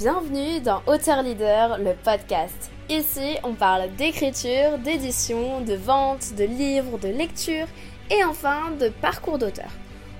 Bienvenue 0.00 0.60
dans 0.60 0.82
Auteur 0.86 1.22
Leader, 1.22 1.76
le 1.76 1.92
podcast. 1.92 2.70
Ici, 2.88 3.36
on 3.44 3.52
parle 3.52 3.94
d'écriture, 3.96 4.78
d'édition, 4.78 5.60
de 5.60 5.74
vente, 5.74 6.34
de 6.36 6.44
livres, 6.44 6.98
de 6.98 7.08
lecture 7.08 7.66
et 8.10 8.24
enfin 8.24 8.70
de 8.80 8.88
parcours 8.88 9.36
d'auteur. 9.36 9.68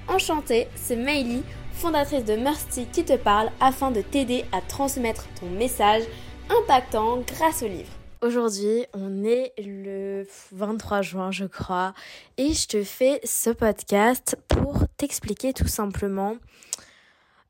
Enchantée, 0.06 0.68
c'est 0.74 0.96
Meili, 0.96 1.42
fondatrice 1.72 2.26
de 2.26 2.36
Mercy 2.36 2.88
qui 2.92 3.06
te 3.06 3.16
parle 3.16 3.48
afin 3.58 3.90
de 3.90 4.02
t'aider 4.02 4.44
à 4.52 4.60
transmettre 4.60 5.24
ton 5.40 5.48
message 5.48 6.02
impactant 6.50 7.20
grâce 7.26 7.62
au 7.62 7.68
livre. 7.68 7.88
Aujourd'hui, 8.20 8.84
on 8.92 9.24
est 9.24 9.54
le 9.56 10.26
23 10.52 11.00
juin, 11.00 11.30
je 11.30 11.46
crois, 11.46 11.94
et 12.36 12.52
je 12.52 12.68
te 12.68 12.84
fais 12.84 13.18
ce 13.24 13.48
podcast 13.48 14.36
pour 14.46 14.84
t'expliquer 14.98 15.54
tout 15.54 15.68
simplement 15.68 16.36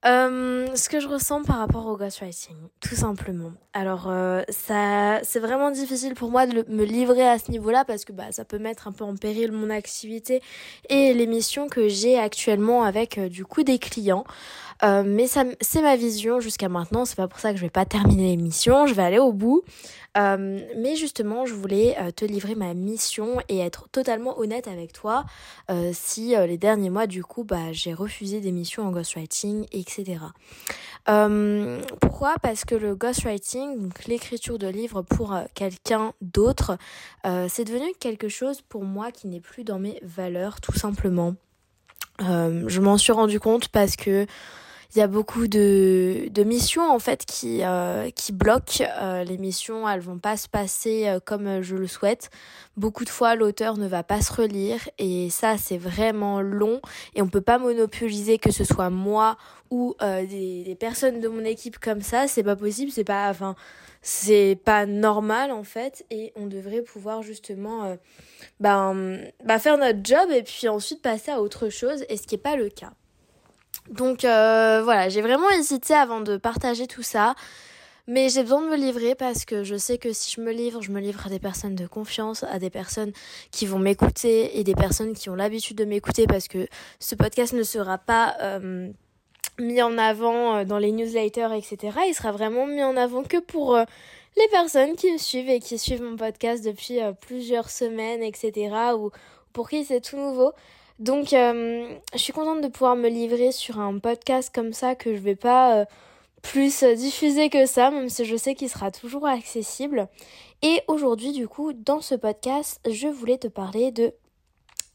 euh, 0.06 0.66
ce 0.76 0.88
que 0.88 0.98
je 0.98 1.06
ressens 1.06 1.42
par 1.42 1.58
rapport 1.58 1.86
au 1.86 1.96
ghostwriting, 1.96 2.56
tout 2.80 2.94
simplement. 2.94 3.52
Alors, 3.74 4.06
euh, 4.08 4.42
ça, 4.48 5.20
c'est 5.22 5.40
vraiment 5.40 5.70
difficile 5.70 6.14
pour 6.14 6.30
moi 6.30 6.46
de 6.46 6.64
me 6.68 6.84
livrer 6.84 7.28
à 7.28 7.38
ce 7.38 7.50
niveau-là 7.50 7.84
parce 7.84 8.06
que 8.06 8.12
bah, 8.12 8.32
ça 8.32 8.46
peut 8.46 8.58
mettre 8.58 8.88
un 8.88 8.92
peu 8.92 9.04
en 9.04 9.14
péril 9.14 9.52
mon 9.52 9.68
activité 9.68 10.42
et 10.88 11.12
les 11.12 11.26
missions 11.26 11.68
que 11.68 11.88
j'ai 11.88 12.18
actuellement 12.18 12.82
avec 12.82 13.18
euh, 13.18 13.28
du 13.28 13.44
coup 13.44 13.62
des 13.62 13.78
clients. 13.78 14.24
Mais 14.82 15.26
ça, 15.26 15.44
c'est 15.60 15.82
ma 15.82 15.94
vision 15.94 16.40
jusqu'à 16.40 16.70
maintenant. 16.70 17.04
C'est 17.04 17.14
pas 17.14 17.28
pour 17.28 17.38
ça 17.38 17.50
que 17.50 17.58
je 17.58 17.62
vais 17.62 17.68
pas 17.68 17.84
terminer 17.84 18.28
l'émission. 18.28 18.86
Je 18.86 18.94
vais 18.94 19.02
aller 19.02 19.18
au 19.18 19.30
bout. 19.34 19.62
Mais 20.16 20.96
justement, 20.96 21.44
je 21.44 21.52
voulais 21.52 21.98
te 22.16 22.24
livrer 22.24 22.54
ma 22.54 22.72
mission 22.72 23.42
et 23.50 23.58
être 23.58 23.90
totalement 23.90 24.38
honnête 24.38 24.68
avec 24.68 24.94
toi. 24.94 25.26
Si 25.92 26.34
les 26.34 26.56
derniers 26.56 26.88
mois, 26.88 27.06
du 27.06 27.22
coup, 27.22 27.44
bah, 27.44 27.72
j'ai 27.72 27.92
refusé 27.92 28.40
des 28.40 28.52
missions 28.52 28.84
en 28.84 28.90
ghostwriting, 28.90 29.66
etc. 29.70 29.89
pourquoi? 32.00 32.34
Parce 32.42 32.64
que 32.64 32.74
le 32.74 32.94
ghostwriting, 32.94 33.80
donc 33.80 34.04
l'écriture 34.06 34.58
de 34.58 34.68
livres 34.68 35.02
pour 35.02 35.36
quelqu'un 35.54 36.12
d'autre, 36.20 36.78
c'est 37.24 37.64
devenu 37.64 37.92
quelque 37.98 38.28
chose 38.28 38.60
pour 38.62 38.84
moi 38.84 39.10
qui 39.10 39.26
n'est 39.26 39.40
plus 39.40 39.64
dans 39.64 39.78
mes 39.78 39.98
valeurs, 40.02 40.60
tout 40.60 40.76
simplement. 40.76 41.34
je 42.20 42.80
m'en 42.80 42.98
suis 42.98 43.12
rendu 43.12 43.40
compte 43.40 43.68
parce 43.68 43.96
que 43.96 44.26
il 44.94 44.98
y 44.98 45.02
a 45.02 45.06
beaucoup 45.06 45.46
de, 45.46 46.28
de 46.30 46.42
missions 46.42 46.90
en 46.90 46.98
fait 46.98 47.24
qui 47.24 47.62
euh, 47.62 48.10
qui 48.10 48.32
bloquent. 48.32 48.84
Euh, 49.00 49.22
les 49.22 49.38
missions 49.38 49.88
elles 49.88 50.00
vont 50.00 50.18
pas 50.18 50.36
se 50.36 50.48
passer 50.48 51.06
euh, 51.06 51.20
comme 51.24 51.62
je 51.62 51.76
le 51.76 51.86
souhaite. 51.86 52.30
Beaucoup 52.76 53.04
de 53.04 53.08
fois 53.08 53.36
l'auteur 53.36 53.76
ne 53.76 53.86
va 53.86 54.02
pas 54.02 54.20
se 54.20 54.32
relire. 54.32 54.80
Et 54.98 55.30
ça 55.30 55.58
c'est 55.58 55.78
vraiment 55.78 56.40
long. 56.40 56.80
Et 57.14 57.22
on 57.22 57.28
peut 57.28 57.40
pas 57.40 57.58
monopoliser 57.58 58.38
que 58.38 58.50
ce 58.50 58.64
soit 58.64 58.90
moi 58.90 59.36
ou 59.70 59.94
des, 60.00 60.76
personnes 60.80 61.20
de 61.20 61.28
mon 61.28 61.44
équipe 61.44 61.78
comme 61.78 62.00
ça. 62.00 62.26
C'est 62.26 62.42
pas 62.42 62.56
possible. 62.56 62.90
C'est 62.90 63.04
pas 63.04 63.30
enfin 63.30 63.54
c'est 64.02 64.58
pas 64.64 64.86
normal 64.86 65.52
en 65.52 65.62
fait. 65.62 66.04
Et 66.10 66.32
on 66.34 66.46
devrait 66.46 66.82
pouvoir 66.82 67.22
justement 67.22 67.96
ben, 68.58 69.20
bah, 69.44 69.60
faire 69.60 69.78
notre 69.78 70.00
job 70.02 70.30
et 70.32 70.42
puis 70.42 70.68
ensuite 70.68 71.00
passer 71.00 71.30
à 71.30 71.40
autre 71.40 71.68
chose. 71.68 72.04
Et 72.08 72.16
ce 72.16 72.26
qui 72.26 72.34
est 72.34 72.38
pas 72.38 72.56
le 72.56 72.70
cas 72.70 72.92
donc 73.90 74.24
euh, 74.24 74.82
voilà, 74.84 75.08
j'ai 75.08 75.20
vraiment 75.20 75.50
hésité 75.50 75.94
avant 75.94 76.20
de 76.20 76.36
partager 76.36 76.86
tout 76.86 77.02
ça. 77.02 77.34
Mais 78.06 78.28
j'ai 78.28 78.42
besoin 78.42 78.62
de 78.62 78.68
me 78.68 78.76
livrer 78.76 79.14
parce 79.14 79.44
que 79.44 79.62
je 79.62 79.76
sais 79.76 79.98
que 79.98 80.12
si 80.12 80.32
je 80.34 80.40
me 80.40 80.52
livre, 80.52 80.80
je 80.80 80.90
me 80.90 81.00
livre 81.00 81.26
à 81.26 81.28
des 81.28 81.38
personnes 81.38 81.76
de 81.76 81.86
confiance, 81.86 82.44
à 82.44 82.58
des 82.58 82.70
personnes 82.70 83.12
qui 83.52 83.66
vont 83.66 83.78
m'écouter 83.78 84.58
et 84.58 84.64
des 84.64 84.74
personnes 84.74 85.12
qui 85.12 85.30
ont 85.30 85.36
l'habitude 85.36 85.76
de 85.76 85.84
m'écouter 85.84 86.26
parce 86.26 86.48
que 86.48 86.66
ce 86.98 87.14
podcast 87.14 87.52
ne 87.52 87.62
sera 87.62 87.98
pas 87.98 88.36
euh, 88.40 88.90
mis 89.60 89.80
en 89.82 89.96
avant 89.98 90.56
euh, 90.56 90.64
dans 90.64 90.78
les 90.78 90.90
newsletters, 90.90 91.56
etc. 91.56 91.98
Il 92.08 92.14
sera 92.14 92.32
vraiment 92.32 92.66
mis 92.66 92.82
en 92.82 92.96
avant 92.96 93.22
que 93.22 93.38
pour 93.38 93.76
les 93.76 94.48
personnes 94.50 94.96
qui 94.96 95.12
me 95.12 95.18
suivent 95.18 95.50
et 95.50 95.60
qui 95.60 95.78
suivent 95.78 96.02
mon 96.02 96.16
podcast 96.16 96.64
depuis 96.64 96.98
plusieurs 97.20 97.70
semaines, 97.70 98.22
etc. 98.22 98.74
ou 98.96 99.10
pour 99.52 99.68
qui 99.68 99.84
c'est 99.84 100.00
tout 100.00 100.16
nouveau. 100.16 100.52
Donc, 101.00 101.32
euh, 101.32 101.88
je 102.12 102.18
suis 102.18 102.34
contente 102.34 102.60
de 102.60 102.68
pouvoir 102.68 102.94
me 102.94 103.08
livrer 103.08 103.52
sur 103.52 103.80
un 103.80 103.98
podcast 103.98 104.54
comme 104.54 104.74
ça 104.74 104.94
que 104.94 105.14
je 105.14 105.20
vais 105.20 105.34
pas 105.34 105.78
euh, 105.78 105.84
plus 106.42 106.84
diffuser 106.84 107.48
que 107.48 107.64
ça, 107.64 107.90
même 107.90 108.10
si 108.10 108.26
je 108.26 108.36
sais 108.36 108.54
qu'il 108.54 108.68
sera 108.68 108.90
toujours 108.90 109.26
accessible. 109.26 110.08
Et 110.60 110.82
aujourd'hui, 110.88 111.32
du 111.32 111.48
coup, 111.48 111.72
dans 111.72 112.02
ce 112.02 112.14
podcast, 112.14 112.80
je 112.86 113.08
voulais 113.08 113.38
te 113.38 113.48
parler 113.48 113.92
de, 113.92 114.12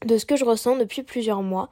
de 0.04 0.16
ce 0.16 0.26
que 0.26 0.36
je 0.36 0.44
ressens 0.44 0.76
depuis 0.76 1.02
plusieurs 1.02 1.42
mois. 1.42 1.70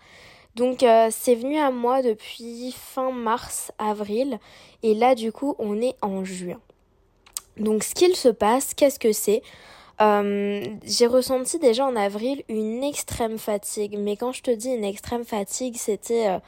Donc, 0.56 0.83
euh, 0.83 1.09
c'est 1.12 1.37
venu 1.37 1.59
à 1.59 1.71
moi 1.71 2.03
depuis 2.03 2.72
fin 2.77 3.12
mars, 3.12 3.71
avril. 3.78 4.41
Et 4.83 4.95
là, 4.95 5.15
du 5.15 5.31
coup, 5.31 5.55
on 5.61 5.81
est 5.81 5.95
en 6.03 6.25
juin. 6.25 6.61
Donc, 7.56 7.84
ce 7.84 7.95
qu'il 7.95 8.16
se 8.16 8.28
passe, 8.28 8.75
qu'est-ce 8.75 8.99
que 8.99 9.12
c'est? 9.12 9.43
Euh, 10.00 10.65
j'ai 10.84 11.06
ressenti 11.06 11.59
déjà 11.59 11.87
en 11.87 11.97
avril 11.97 12.43
une 12.49 12.82
extrême 12.82 13.38
fatigue. 13.38 13.97
Mais 13.99 14.16
quand 14.16 14.32
je 14.32 14.43
te 14.43 14.50
dis 14.50 14.71
une 14.71 14.84
extrême 14.84 15.25
fatigue, 15.25 15.77
c'était... 15.77 16.28
Euh, 16.28 16.38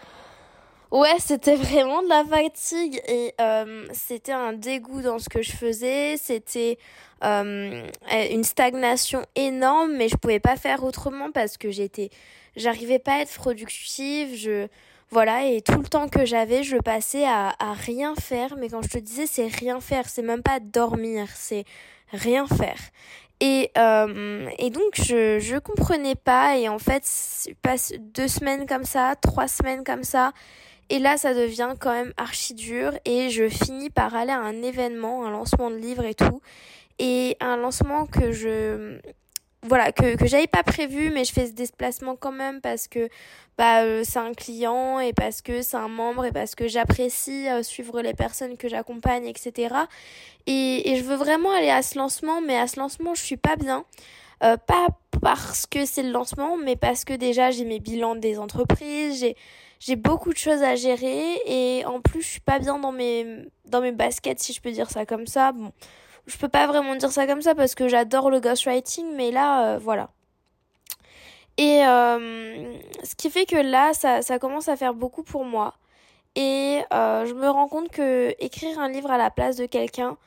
ouais, 0.90 1.16
c'était 1.18 1.56
vraiment 1.56 2.02
de 2.02 2.08
la 2.08 2.24
fatigue 2.24 3.00
et 3.08 3.34
euh, 3.40 3.86
c'était 3.92 4.32
un 4.32 4.52
dégoût 4.52 5.02
dans 5.02 5.18
ce 5.18 5.28
que 5.28 5.42
je 5.42 5.52
faisais. 5.52 6.16
C'était 6.16 6.78
une 7.22 8.44
stagnation 8.44 9.24
énorme, 9.36 9.96
mais 9.96 10.08
je 10.08 10.16
pouvais 10.16 10.40
pas 10.40 10.56
faire 10.56 10.84
autrement 10.84 11.30
parce 11.32 11.56
que 11.56 11.70
j'étais... 11.70 12.10
J'arrivais 12.56 12.98
pas 12.98 13.16
à 13.16 13.20
être 13.20 13.34
productive, 13.34 14.34
je... 14.34 14.66
Voilà, 15.10 15.46
et 15.46 15.62
tout 15.62 15.78
le 15.78 15.84
temps 15.84 16.08
que 16.08 16.24
j'avais, 16.24 16.64
je 16.64 16.78
passais 16.78 17.24
à, 17.24 17.54
à 17.60 17.74
rien 17.74 18.16
faire. 18.16 18.56
Mais 18.58 18.68
quand 18.68 18.82
je 18.82 18.88
te 18.88 18.98
disais, 18.98 19.26
c'est 19.26 19.46
rien 19.46 19.78
faire, 19.78 20.08
c'est 20.08 20.22
même 20.22 20.42
pas 20.42 20.58
dormir, 20.58 21.28
c'est 21.32 21.64
rien 22.10 22.46
faire. 22.46 22.78
Et, 23.41 23.70
euh, 23.76 24.48
et 24.58 24.70
donc 24.70 24.94
je 24.94 25.38
je 25.38 25.56
comprenais 25.58 26.14
pas. 26.14 26.56
Et 26.56 26.69
en 26.69 26.78
fait 26.78 27.04
passe 27.62 27.92
deux 27.98 28.28
semaines 28.28 28.66
comme 28.66 28.84
ça, 28.84 29.14
trois 29.20 29.48
semaines 29.48 29.84
comme 29.84 30.04
ça. 30.04 30.32
Et 30.88 30.98
là 30.98 31.16
ça 31.16 31.34
devient 31.34 31.74
quand 31.78 31.92
même 31.92 32.12
archi 32.16 32.54
dur. 32.54 32.92
Et 33.04 33.30
je 33.30 33.48
finis 33.48 33.91
par 33.91 34.14
aller 34.14 34.32
à 34.32 34.41
un 34.41 34.62
événement, 34.62 35.26
un 35.26 35.30
lancement 35.30 35.70
de 35.70 35.76
livre 35.76 36.04
et 36.04 36.14
tout. 36.14 36.41
Et 36.98 37.36
un 37.41 37.56
lancement 37.56 38.06
que 38.06 38.32
je 38.32 38.98
voilà 39.66 39.93
que 39.93 40.16
que 40.16 40.27
j'avais 40.27 40.47
pas 40.47 40.62
prévu 40.62 41.10
mais 41.10 41.25
je 41.25 41.32
fais 41.32 41.47
ce 41.47 41.53
déplacement 41.53 42.16
quand 42.16 42.32
même 42.32 42.60
parce 42.60 42.88
que 42.88 43.09
bah 43.59 43.82
euh, 43.82 44.03
c'est 44.04 44.19
un 44.19 44.34
client 44.34 45.00
et 45.00 45.12
parce 45.12 45.43
que 45.43 45.62
c'est 45.62 45.77
un 45.77 45.88
membre 45.88 46.25
et 46.25 46.32
parce 46.32 46.54
que 46.54 46.69
j'apprécie 46.69 47.49
euh, 47.49 47.62
suivre 47.62 48.00
les 48.03 48.15
personnes 48.15 48.56
que 48.56 48.69
j'accompagne 48.69 49.27
etc 49.27 49.75
et, 50.47 50.91
et 50.91 50.97
je 50.97 51.04
veux 51.04 51.16
vraiment 51.16 51.53
aller 51.53 51.71
à 51.71 51.82
ce 51.82 51.99
lancement 51.99 52.41
mais 52.41 52.56
à 52.56 52.66
ce 52.66 52.78
lancement 52.78 53.15
je 53.15 53.22
suis 53.22 53.37
pas 53.37 53.56
bien. 53.56 53.84
Euh, 54.44 54.59
pas 54.59 54.88
parce 55.22 55.65
que 55.65 55.87
c'est 55.87 56.03
le 56.03 56.10
lancement 56.10 56.59
mais 56.59 56.77
parce 56.77 57.04
que 57.04 57.15
déjà 57.15 57.50
j'ai 57.50 57.65
mes 57.65 57.81
bilans 57.81 58.16
des 58.16 58.38
entreprises 58.38 59.21
j'ai 59.21 59.34
j'ai 59.81 59.97
beaucoup 59.97 60.33
de 60.33 60.38
choses 60.38 60.62
à 60.62 60.75
gérer 60.75 61.41
et 61.47 61.84
en 61.87 62.00
plus 62.00 62.22
je 62.22 62.28
suis 62.28 62.41
pas 62.41 62.59
bien 62.59 62.78
dans 62.78 62.93
mes 62.93 63.27
dans 63.65 63.81
mes 63.81 63.93
baskets 63.93 64.41
si 64.41 64.53
je 64.53 64.60
peux 64.60 64.72
dire 64.72 64.91
ça 64.91 65.06
comme 65.06 65.27
ça. 65.27 65.53
Bon 65.53 65.72
je 66.26 66.37
peux 66.37 66.48
pas 66.48 66.66
vraiment 66.66 66.97
dire 66.97 67.12
ça 67.12 67.26
comme 67.26 67.42
ça 67.42 67.54
parce 67.54 67.75
que 67.75 67.88
j'adore 67.88 68.31
le 68.31 68.41
ghostwriting, 68.41 69.14
mais 69.14 69.31
là, 69.31 69.75
euh, 69.75 69.78
voilà. 69.78 70.10
Et 71.59 71.84
euh, 71.87 72.76
ce 73.03 73.14
qui 73.14 73.31
fait 73.31 73.47
que 73.47 73.56
là, 73.56 73.92
ça, 73.94 74.22
ça 74.22 74.38
commence 74.38 74.69
à 74.69 74.76
faire 74.76 74.94
beaucoup 74.94 75.22
pour 75.22 75.44
moi. 75.44 75.75
Et 76.34 76.82
euh, 76.92 77.25
je 77.25 77.32
me 77.32 77.48
rends 77.48 77.69
compte 77.69 77.88
que 77.88 78.34
écrire 78.38 78.78
un 78.78 78.91
livre 78.91 79.10
à 79.10 79.16
la 79.16 79.31
place 79.31 79.56
de 79.56 79.65
quelqu'un, 79.65 80.19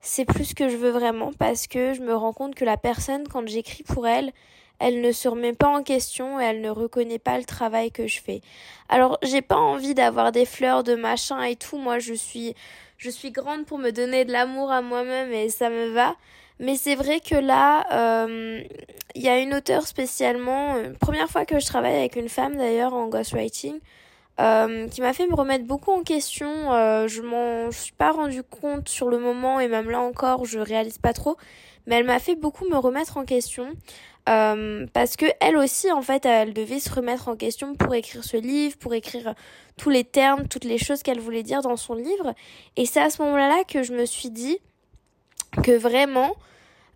c'est 0.00 0.24
plus 0.24 0.46
ce 0.46 0.54
que 0.56 0.68
je 0.68 0.76
veux 0.76 0.90
vraiment 0.90 1.32
parce 1.38 1.68
que 1.68 1.94
je 1.94 2.00
me 2.00 2.14
rends 2.14 2.32
compte 2.32 2.56
que 2.56 2.64
la 2.64 2.76
personne, 2.76 3.28
quand 3.28 3.46
j'écris 3.46 3.84
pour 3.84 4.08
elle, 4.08 4.32
elle 4.80 5.00
ne 5.00 5.12
se 5.12 5.28
remet 5.28 5.52
pas 5.52 5.68
en 5.68 5.84
question 5.84 6.40
et 6.40 6.44
elle 6.44 6.60
ne 6.60 6.70
reconnaît 6.70 7.20
pas 7.20 7.38
le 7.38 7.44
travail 7.44 7.92
que 7.92 8.08
je 8.08 8.20
fais. 8.20 8.40
Alors, 8.88 9.18
j'ai 9.22 9.42
pas 9.42 9.56
envie 9.56 9.94
d'avoir 9.94 10.32
des 10.32 10.44
fleurs 10.44 10.82
de 10.82 10.96
machin 10.96 11.40
et 11.42 11.54
tout. 11.54 11.78
Moi, 11.78 12.00
je 12.00 12.14
suis 12.14 12.56
je 13.02 13.10
suis 13.10 13.32
grande 13.32 13.66
pour 13.66 13.78
me 13.78 13.90
donner 13.90 14.24
de 14.24 14.30
l'amour 14.30 14.70
à 14.70 14.80
moi-même 14.80 15.32
et 15.32 15.48
ça 15.48 15.70
me 15.70 15.88
va. 15.88 16.14
Mais 16.60 16.76
c'est 16.76 16.94
vrai 16.94 17.18
que 17.18 17.34
là, 17.34 17.84
euh, 17.92 18.62
il 19.16 19.22
y 19.22 19.28
a 19.28 19.40
une 19.40 19.54
auteure 19.54 19.88
spécialement, 19.88 20.76
euh, 20.76 20.92
première 21.00 21.28
fois 21.28 21.44
que 21.44 21.58
je 21.58 21.66
travaille 21.66 21.96
avec 21.96 22.14
une 22.14 22.28
femme 22.28 22.56
d'ailleurs 22.56 22.94
en 22.94 23.08
ghostwriting, 23.08 23.80
euh, 24.40 24.86
qui 24.86 25.00
m'a 25.00 25.12
fait 25.14 25.26
me 25.26 25.34
remettre 25.34 25.64
beaucoup 25.64 25.90
en 25.90 26.04
question. 26.04 26.72
Euh, 26.72 27.08
je 27.08 27.22
m'en 27.22 27.72
suis 27.72 27.92
pas 27.92 28.12
rendu 28.12 28.44
compte 28.44 28.88
sur 28.88 29.08
le 29.08 29.18
moment 29.18 29.58
et 29.58 29.66
même 29.66 29.90
là 29.90 30.00
encore, 30.00 30.44
je 30.44 30.60
réalise 30.60 30.98
pas 30.98 31.12
trop. 31.12 31.36
Mais 31.88 31.96
elle 31.96 32.06
m'a 32.06 32.20
fait 32.20 32.36
beaucoup 32.36 32.68
me 32.68 32.76
remettre 32.76 33.16
en 33.16 33.24
question. 33.24 33.72
Euh, 34.28 34.86
parce 34.92 35.16
que 35.16 35.26
elle 35.40 35.56
aussi 35.56 35.90
en 35.90 36.00
fait 36.00 36.24
elle 36.24 36.54
devait 36.54 36.78
se 36.78 36.92
remettre 36.92 37.26
en 37.26 37.34
question 37.34 37.74
pour 37.74 37.92
écrire 37.92 38.22
ce 38.22 38.36
livre, 38.36 38.76
pour 38.78 38.94
écrire 38.94 39.34
tous 39.76 39.90
les 39.90 40.04
termes, 40.04 40.46
toutes 40.46 40.64
les 40.64 40.78
choses 40.78 41.02
qu'elle 41.02 41.18
voulait 41.18 41.42
dire 41.42 41.60
dans 41.60 41.76
son 41.76 41.94
livre. 41.94 42.32
Et 42.76 42.86
c'est 42.86 43.00
à 43.00 43.10
ce 43.10 43.20
moment-là 43.22 43.64
que 43.64 43.82
je 43.82 43.92
me 43.92 44.06
suis 44.06 44.30
dit 44.30 44.58
que 45.64 45.72
vraiment 45.72 46.36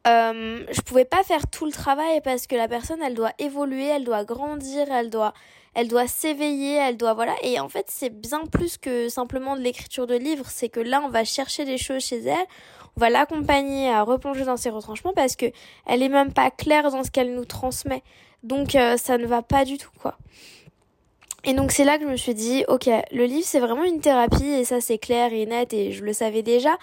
euh, 0.07 0.65
je 0.71 0.81
pouvais 0.83 1.05
pas 1.05 1.25
faire 1.25 1.49
tout 1.49 1.67
le 1.67 1.73
travail 1.73 2.21
parce 2.23 2.47
que 2.47 2.55
la 2.55 2.69
personne 2.69 3.03
elle 3.03 3.15
doit 3.15 3.33
évoluer, 3.41 3.87
elle 3.87 4.05
doit 4.05 4.25
grandir, 4.25 4.87
elle 4.93 5.11
doit 5.11 5.35
elle 5.77 5.89
doit 5.89 6.09
s'éveiller, 6.09 6.77
elle 6.77 6.97
doit 6.97 7.13
voilà 7.13 7.35
et 7.43 7.61
en 7.61 7.69
fait 7.69 7.85
c'est 7.91 8.09
bien 8.09 8.47
plus 8.47 8.79
que 8.79 9.11
simplement 9.11 9.57
de 9.57 9.61
l'écriture 9.61 10.07
de 10.07 10.15
livres, 10.15 10.47
c'est 10.49 10.71
que 10.71 10.81
là 10.81 11.03
on 11.05 11.11
va 11.11 11.23
chercher 11.25 11.67
des 11.67 11.77
choses 11.77 12.03
chez 12.03 12.25
elle, 12.25 12.47
on 12.97 13.01
va 13.01 13.11
l'accompagner 13.11 13.91
à 13.91 14.03
replonger 14.03 14.47
dans 14.47 14.57
ses 14.57 14.71
retranchements 14.71 15.13
parce 15.13 15.37
que 15.37 15.45
elle 15.85 16.03
est 16.03 16.09
même 16.09 16.33
pas 16.33 16.51
claire 16.51 16.91
dans 16.91 17.05
ce 17.05 17.11
qu'elle 17.11 17.35
nous 17.35 17.45
transmet. 17.45 18.03
Donc 18.43 18.75
euh, 18.75 18.97
ça 18.97 19.19
ne 19.19 19.27
va 19.27 19.43
pas 19.43 19.67
du 19.67 19.77
tout 19.77 19.91
quoi. 20.01 20.17
Et 21.45 21.53
donc 21.53 21.73
c'est 21.73 21.85
là 21.85 21.99
que 21.99 22.05
je 22.05 22.11
me 22.11 22.17
suis 22.17 22.35
dit 22.35 22.65
OK, 22.69 22.89
le 23.13 23.25
livre 23.27 23.47
c'est 23.47 23.61
vraiment 23.61 23.85
une 23.85 24.01
thérapie 24.01 24.49
et 24.49 24.65
ça 24.65 24.81
c'est 24.81 24.99
clair 24.99 25.35
et 25.35 25.45
net 25.45 25.75
et 25.75 25.93
je 25.93 26.03
le 26.05 26.15
savais 26.15 26.43
déjà. 26.43 26.79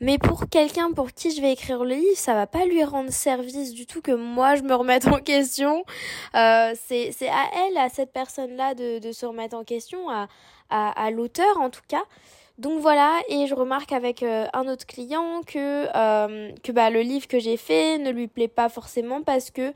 Mais 0.00 0.18
pour 0.18 0.48
quelqu'un 0.48 0.92
pour 0.92 1.12
qui 1.12 1.30
je 1.34 1.40
vais 1.40 1.52
écrire 1.52 1.84
le 1.84 1.94
livre, 1.94 2.16
ça 2.16 2.34
va 2.34 2.46
pas 2.46 2.64
lui 2.64 2.82
rendre 2.84 3.10
service 3.10 3.72
du 3.72 3.86
tout 3.86 4.02
que 4.02 4.12
moi 4.12 4.56
je 4.56 4.62
me 4.62 4.74
remette 4.74 5.06
en 5.06 5.18
question. 5.18 5.84
Euh, 6.34 6.72
c'est 6.86 7.28
à 7.28 7.44
elle, 7.66 7.78
à 7.78 7.88
cette 7.88 8.12
personne-là 8.12 8.74
de, 8.74 8.98
de 8.98 9.12
se 9.12 9.24
remettre 9.24 9.56
en 9.56 9.64
question, 9.64 10.10
à, 10.10 10.28
à, 10.70 11.06
à 11.06 11.10
l'auteur 11.10 11.60
en 11.60 11.70
tout 11.70 11.82
cas. 11.88 12.02
Donc 12.58 12.80
voilà, 12.80 13.18
et 13.28 13.48
je 13.48 13.54
remarque 13.54 13.90
avec 13.90 14.22
euh, 14.22 14.46
un 14.52 14.68
autre 14.68 14.86
client 14.86 15.40
que 15.44 15.86
euh, 15.96 16.52
que 16.62 16.70
bah 16.70 16.88
le 16.88 17.00
livre 17.00 17.26
que 17.26 17.40
j'ai 17.40 17.56
fait 17.56 17.98
ne 17.98 18.10
lui 18.10 18.28
plaît 18.28 18.46
pas 18.46 18.68
forcément 18.68 19.22
parce 19.22 19.50
que 19.50 19.72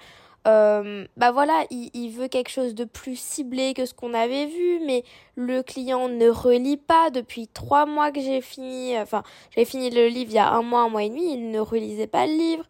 euh, 0.48 1.06
bah 1.18 1.30
voilà, 1.30 1.66
il, 1.70 2.08
veut 2.10 2.28
quelque 2.28 2.48
chose 2.48 2.74
de 2.74 2.84
plus 2.84 3.16
ciblé 3.16 3.74
que 3.74 3.84
ce 3.84 3.92
qu'on 3.92 4.14
avait 4.14 4.46
vu, 4.46 4.80
mais 4.86 5.04
le 5.36 5.62
client 5.62 6.08
ne 6.08 6.28
relit 6.28 6.78
pas 6.78 7.10
depuis 7.10 7.48
trois 7.48 7.84
mois 7.84 8.10
que 8.12 8.20
j'ai 8.20 8.40
fini, 8.40 8.98
enfin 8.98 9.22
j'ai 9.54 9.66
fini 9.66 9.90
le 9.90 10.08
livre 10.08 10.30
il 10.30 10.36
y 10.36 10.38
a 10.38 10.50
un 10.50 10.62
mois, 10.62 10.80
un 10.80 10.88
mois 10.88 11.02
et 11.02 11.10
demi, 11.10 11.34
il 11.34 11.50
ne 11.50 11.60
relisait 11.60 12.06
pas 12.06 12.26
le 12.26 12.32
livre. 12.32 12.64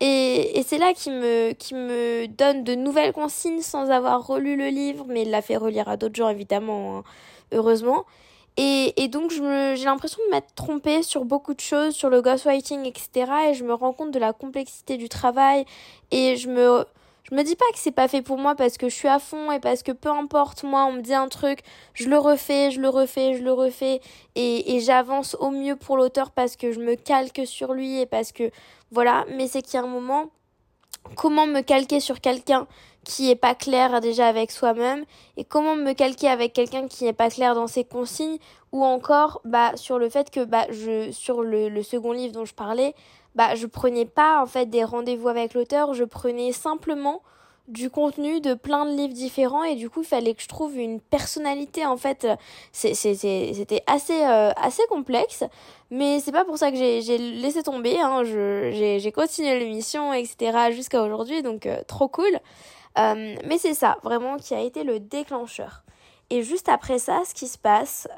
Et, 0.00 0.58
et 0.58 0.64
c'est 0.64 0.78
là 0.78 0.94
qu'il 0.94 1.12
me, 1.12 1.52
qui 1.52 1.74
me 1.74 2.26
donne 2.26 2.64
de 2.64 2.74
nouvelles 2.74 3.12
consignes 3.12 3.62
sans 3.62 3.90
avoir 3.90 4.26
relu 4.26 4.56
le 4.56 4.68
livre, 4.68 5.04
mais 5.08 5.22
il 5.22 5.30
l'a 5.30 5.42
fait 5.42 5.56
relire 5.56 5.88
à 5.88 5.96
d'autres 5.96 6.16
gens 6.16 6.28
évidemment, 6.28 6.98
hein, 6.98 7.04
heureusement. 7.52 8.04
Et, 8.56 9.00
et 9.02 9.06
donc 9.06 9.30
j'ai 9.30 9.84
l'impression 9.84 10.18
de 10.26 10.30
m'être 10.32 10.54
trompée 10.56 11.04
sur 11.04 11.24
beaucoup 11.24 11.54
de 11.54 11.60
choses, 11.60 11.94
sur 11.94 12.10
le 12.10 12.20
ghostwriting, 12.20 12.84
etc. 12.84 13.30
Et 13.50 13.54
je 13.54 13.62
me 13.62 13.74
rends 13.74 13.92
compte 13.92 14.10
de 14.10 14.18
la 14.18 14.32
complexité 14.32 14.96
du 14.96 15.08
travail 15.08 15.64
et 16.10 16.36
je 16.36 16.48
me 16.48 16.84
je 17.32 17.36
me 17.38 17.44
dis 17.44 17.56
pas 17.56 17.64
que 17.72 17.78
c'est 17.78 17.92
pas 17.92 18.08
fait 18.08 18.20
pour 18.20 18.36
moi 18.36 18.54
parce 18.54 18.76
que 18.76 18.90
je 18.90 18.94
suis 18.94 19.08
à 19.08 19.18
fond 19.18 19.50
et 19.50 19.58
parce 19.58 19.82
que 19.82 19.90
peu 19.90 20.10
importe 20.10 20.64
moi, 20.64 20.84
on 20.84 20.92
me 20.92 21.00
dit 21.00 21.14
un 21.14 21.28
truc, 21.28 21.60
je 21.94 22.10
le 22.10 22.18
refais, 22.18 22.70
je 22.70 22.78
le 22.78 22.90
refais, 22.90 23.38
je 23.38 23.42
le 23.42 23.52
refais 23.54 24.02
et, 24.34 24.80
j'avance 24.80 25.34
au 25.40 25.48
mieux 25.48 25.74
pour 25.74 25.96
l'auteur 25.96 26.30
parce 26.30 26.56
que 26.56 26.72
je 26.72 26.78
me 26.78 26.94
calque 26.94 27.40
sur 27.46 27.72
lui 27.72 28.00
et 28.00 28.04
parce 28.04 28.32
que 28.32 28.50
voilà, 28.90 29.24
mais 29.34 29.48
c'est 29.48 29.62
qu'il 29.62 29.74
y 29.74 29.76
a 29.78 29.82
un 29.82 29.86
moment 29.86 30.26
comment 31.16 31.46
me 31.46 31.62
calquer 31.62 32.00
sur 32.00 32.20
quelqu'un 32.20 32.66
qui 33.02 33.30
est 33.30 33.36
pas 33.36 33.54
clair 33.54 34.02
déjà 34.02 34.28
avec 34.28 34.50
soi-même 34.50 35.04
et 35.38 35.44
comment 35.44 35.74
me 35.74 35.94
calquer 35.94 36.28
avec 36.28 36.52
quelqu'un 36.52 36.86
qui 36.86 37.04
n'est 37.04 37.14
pas 37.14 37.30
clair 37.30 37.54
dans 37.54 37.66
ses 37.66 37.84
consignes 37.84 38.38
ou 38.72 38.84
encore 38.84 39.40
bah 39.44 39.72
sur 39.76 39.98
le 39.98 40.10
fait 40.10 40.30
que 40.30 40.44
bah 40.44 40.66
je 40.70 41.10
sur 41.12 41.42
le 41.42 41.82
second 41.82 42.12
livre 42.12 42.34
dont 42.34 42.44
je 42.44 42.54
parlais 42.54 42.94
bah 43.34 43.54
je 43.54 43.66
prenais 43.66 44.04
pas 44.04 44.42
en 44.42 44.46
fait 44.46 44.66
des 44.66 44.84
rendez-vous 44.84 45.28
avec 45.28 45.54
l'auteur, 45.54 45.94
je 45.94 46.04
prenais 46.04 46.52
simplement 46.52 47.22
du 47.68 47.90
contenu 47.90 48.40
de 48.40 48.54
plein 48.54 48.84
de 48.84 48.90
livres 48.96 49.14
différents. 49.14 49.64
Et 49.64 49.76
du 49.76 49.88
coup 49.88 50.02
il 50.02 50.06
fallait 50.06 50.34
que 50.34 50.42
je 50.42 50.48
trouve 50.48 50.76
une 50.76 51.00
personnalité 51.00 51.86
en 51.86 51.96
fait. 51.96 52.26
C'était 52.72 53.82
assez 53.86 54.24
euh, 54.24 54.50
assez 54.56 54.82
complexe. 54.88 55.44
Mais 55.90 56.20
c'est 56.20 56.32
pas 56.32 56.44
pour 56.44 56.58
ça 56.58 56.70
que 56.70 56.76
j'ai 56.76 57.18
laissé 57.18 57.62
tomber 57.62 57.98
hein. 58.00 58.22
j'ai 58.24 59.12
continué 59.14 59.58
l'émission 59.58 60.12
etc 60.12 60.72
jusqu'à 60.72 61.02
aujourd'hui. 61.02 61.42
Donc 61.42 61.66
euh, 61.66 61.82
trop 61.86 62.08
cool. 62.08 62.38
Euh, 62.98 63.36
mais 63.46 63.56
c'est 63.58 63.74
ça 63.74 63.96
vraiment 64.02 64.36
qui 64.36 64.54
a 64.54 64.60
été 64.60 64.84
le 64.84 65.00
déclencheur. 65.00 65.82
Et 66.30 66.42
juste 66.42 66.68
après 66.68 66.98
ça 66.98 67.22
ce 67.26 67.34
qui 67.34 67.46
se 67.46 67.58
passe 67.58 68.08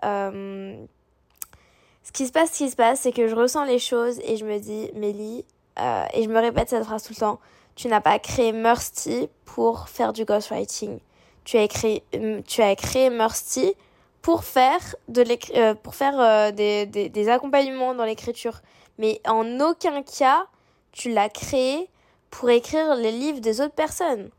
ce 2.04 2.12
qui 2.12 2.26
se 2.26 2.32
passe, 2.32 2.52
ce 2.52 2.58
qui 2.58 2.70
se 2.70 2.76
passe, 2.76 3.00
c'est 3.00 3.12
que 3.12 3.26
je 3.28 3.34
ressens 3.34 3.64
les 3.64 3.78
choses 3.78 4.20
et 4.24 4.36
je 4.36 4.44
me 4.44 4.58
dis, 4.58 4.90
Mélie, 4.94 5.44
euh, 5.80 6.04
et 6.12 6.22
je 6.22 6.28
me 6.28 6.38
répète 6.38 6.68
cette 6.68 6.84
phrase 6.84 7.02
tout 7.02 7.14
le 7.14 7.18
temps, 7.18 7.40
tu 7.74 7.88
n'as 7.88 8.02
pas 8.02 8.18
créé 8.18 8.52
Mursty 8.52 9.28
pour 9.46 9.88
faire 9.88 10.12
du 10.12 10.24
ghostwriting. 10.24 11.00
Tu 11.44 11.56
as, 11.56 11.62
écrit, 11.62 12.02
euh, 12.14 12.40
tu 12.46 12.62
as 12.62 12.76
créé 12.76 13.10
Mursty 13.10 13.74
pour 14.22 14.44
faire, 14.44 14.80
de 15.08 15.24
euh, 15.56 15.74
pour 15.74 15.94
faire 15.94 16.52
des 16.52 17.28
accompagnements 17.28 17.94
dans 17.94 18.04
l'écriture. 18.04 18.60
Mais 18.98 19.20
en 19.26 19.60
aucun 19.60 20.02
cas, 20.02 20.46
tu 20.92 21.10
l'as 21.10 21.28
créé 21.28 21.88
pour 22.30 22.50
écrire 22.50 22.94
les 22.96 23.12
livres 23.12 23.40
des 23.40 23.60
autres 23.60 23.74
personnes. 23.74 24.30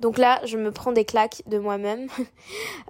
Donc 0.00 0.18
là, 0.18 0.40
je 0.44 0.56
me 0.56 0.70
prends 0.70 0.92
des 0.92 1.04
claques 1.04 1.42
de 1.46 1.58
moi-même. 1.58 2.08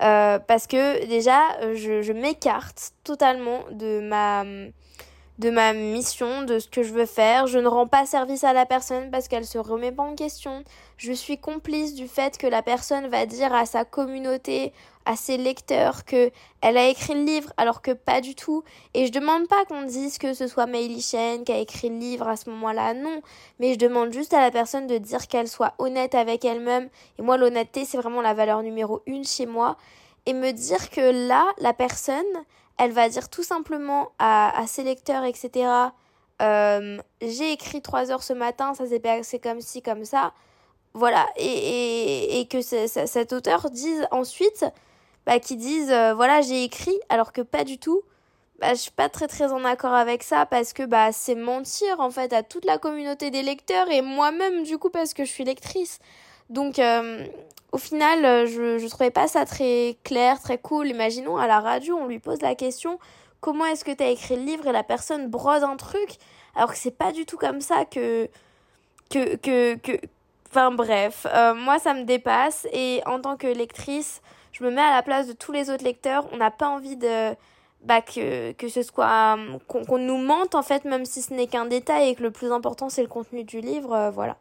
Euh, 0.00 0.38
parce 0.38 0.68
que 0.68 1.04
déjà, 1.06 1.40
je, 1.74 2.02
je 2.02 2.12
m'écarte 2.12 2.92
totalement 3.02 3.64
de 3.72 3.98
ma 4.00 4.44
de 5.38 5.50
ma 5.50 5.72
mission, 5.72 6.42
de 6.42 6.58
ce 6.58 6.68
que 6.68 6.82
je 6.82 6.92
veux 6.92 7.06
faire. 7.06 7.46
Je 7.46 7.58
ne 7.58 7.68
rends 7.68 7.86
pas 7.86 8.06
service 8.06 8.42
à 8.42 8.52
la 8.52 8.66
personne 8.66 9.10
parce 9.10 9.28
qu'elle 9.28 9.46
se 9.46 9.58
remet 9.58 9.92
pas 9.92 10.02
en 10.02 10.14
question. 10.14 10.64
Je 10.96 11.12
suis 11.12 11.38
complice 11.38 11.94
du 11.94 12.08
fait 12.08 12.36
que 12.38 12.46
la 12.46 12.62
personne 12.62 13.06
va 13.06 13.24
dire 13.24 13.54
à 13.54 13.64
sa 13.64 13.84
communauté, 13.84 14.72
à 15.06 15.14
ses 15.14 15.36
lecteurs 15.36 16.04
que 16.04 16.32
elle 16.60 16.76
a 16.76 16.88
écrit 16.88 17.14
le 17.14 17.24
livre 17.24 17.52
alors 17.56 17.82
que 17.82 17.92
pas 17.92 18.20
du 18.20 18.34
tout. 18.34 18.64
Et 18.94 19.06
je 19.06 19.12
demande 19.12 19.46
pas 19.46 19.64
qu'on 19.66 19.82
dise 19.82 20.18
que 20.18 20.34
ce 20.34 20.48
soit 20.48 20.66
Meili 20.66 21.00
Chen 21.00 21.44
qui 21.44 21.52
a 21.52 21.58
écrit 21.58 21.88
le 21.88 21.98
livre 21.98 22.26
à 22.26 22.36
ce 22.36 22.50
moment-là, 22.50 22.92
non. 22.94 23.22
Mais 23.60 23.74
je 23.74 23.78
demande 23.78 24.12
juste 24.12 24.34
à 24.34 24.40
la 24.40 24.50
personne 24.50 24.88
de 24.88 24.98
dire 24.98 25.28
qu'elle 25.28 25.48
soit 25.48 25.74
honnête 25.78 26.16
avec 26.16 26.44
elle-même. 26.44 26.88
Et 27.18 27.22
moi, 27.22 27.36
l'honnêteté, 27.36 27.84
c'est 27.84 27.96
vraiment 27.96 28.22
la 28.22 28.34
valeur 28.34 28.62
numéro 28.62 29.02
une 29.06 29.24
chez 29.24 29.46
moi. 29.46 29.76
Et 30.26 30.34
me 30.34 30.50
dire 30.50 30.90
que 30.90 31.28
là, 31.28 31.46
la 31.58 31.72
personne, 31.72 32.24
elle 32.78 32.92
va 32.92 33.08
dire 33.08 33.28
tout 33.28 33.42
simplement 33.42 34.12
à, 34.18 34.64
ses 34.66 34.84
lecteurs, 34.84 35.24
etc. 35.24 35.68
Euh, 36.40 36.98
j'ai 37.20 37.52
écrit 37.52 37.82
trois 37.82 38.10
heures 38.10 38.22
ce 38.22 38.32
matin, 38.32 38.74
ça 38.74 38.86
s'est 38.86 39.00
passé 39.00 39.38
comme 39.38 39.60
ci, 39.60 39.82
comme 39.82 40.04
ça. 40.04 40.32
Voilà. 40.94 41.26
Et, 41.36 41.46
et, 41.46 42.40
et 42.40 42.46
que 42.46 42.62
cet 42.62 43.32
auteur 43.32 43.70
dise 43.70 44.06
ensuite, 44.10 44.64
bah, 45.26 45.38
qui 45.40 45.56
dise, 45.56 45.90
euh, 45.90 46.14
voilà, 46.14 46.40
j'ai 46.40 46.64
écrit, 46.64 46.98
alors 47.08 47.32
que 47.32 47.42
pas 47.42 47.64
du 47.64 47.78
tout. 47.78 48.02
Bah, 48.60 48.70
je 48.70 48.80
suis 48.80 48.90
pas 48.90 49.08
très 49.08 49.28
très 49.28 49.52
en 49.52 49.64
accord 49.64 49.92
avec 49.92 50.24
ça 50.24 50.44
parce 50.44 50.72
que 50.72 50.82
bah 50.82 51.12
c'est 51.12 51.36
mentir 51.36 52.00
en 52.00 52.10
fait 52.10 52.32
à 52.32 52.42
toute 52.42 52.64
la 52.64 52.76
communauté 52.76 53.30
des 53.30 53.42
lecteurs 53.42 53.88
et 53.88 54.02
moi-même 54.02 54.64
du 54.64 54.78
coup 54.78 54.90
parce 54.90 55.14
que 55.14 55.24
je 55.24 55.30
suis 55.30 55.44
lectrice. 55.44 56.00
Donc 56.50 56.78
euh, 56.78 57.26
au 57.72 57.78
final, 57.78 58.24
euh, 58.24 58.46
je, 58.46 58.78
je 58.78 58.86
trouvais 58.88 59.10
pas 59.10 59.28
ça 59.28 59.44
très 59.44 59.96
clair, 60.04 60.40
très 60.40 60.58
cool. 60.58 60.88
Imaginons 60.88 61.36
à 61.36 61.46
la 61.46 61.60
radio, 61.60 61.96
on 61.96 62.06
lui 62.06 62.18
pose 62.18 62.40
la 62.42 62.54
question 62.54 62.98
comment 63.40 63.64
est-ce 63.66 63.84
que 63.84 63.92
tu 63.92 64.02
as 64.02 64.08
écrit 64.08 64.36
le 64.36 64.42
livre 64.42 64.66
et 64.66 64.72
la 64.72 64.82
personne 64.82 65.28
brode 65.28 65.62
un 65.62 65.76
truc 65.76 66.18
alors 66.54 66.72
que 66.72 66.78
c'est 66.78 66.96
pas 66.96 67.12
du 67.12 67.26
tout 67.26 67.36
comme 67.36 67.60
ça 67.60 67.84
que 67.84 68.28
que 69.10 69.36
que 69.36 69.76
que 69.76 69.92
enfin 70.50 70.70
bref, 70.72 71.26
euh, 71.32 71.54
moi 71.54 71.78
ça 71.78 71.94
me 71.94 72.04
dépasse 72.04 72.66
et 72.72 73.02
en 73.06 73.20
tant 73.20 73.36
que 73.36 73.46
lectrice, 73.46 74.22
je 74.52 74.64
me 74.64 74.70
mets 74.70 74.80
à 74.80 74.90
la 74.94 75.02
place 75.02 75.28
de 75.28 75.32
tous 75.32 75.52
les 75.52 75.70
autres 75.70 75.84
lecteurs, 75.84 76.26
on 76.32 76.38
n'a 76.38 76.50
pas 76.50 76.68
envie 76.68 76.96
de 76.96 77.34
bah 77.84 78.00
que 78.02 78.68
ce 78.68 78.82
soit 78.82 79.38
qu'on 79.68 79.98
nous 79.98 80.18
mente 80.18 80.56
en 80.56 80.62
fait 80.62 80.84
même 80.84 81.04
si 81.04 81.22
ce 81.22 81.32
n'est 81.32 81.46
qu'un 81.46 81.66
détail 81.66 82.08
et 82.08 82.14
que 82.16 82.22
le 82.24 82.32
plus 82.32 82.50
important 82.50 82.88
c'est 82.88 83.02
le 83.02 83.08
contenu 83.08 83.44
du 83.44 83.60
livre, 83.60 84.10
voilà 84.12 84.36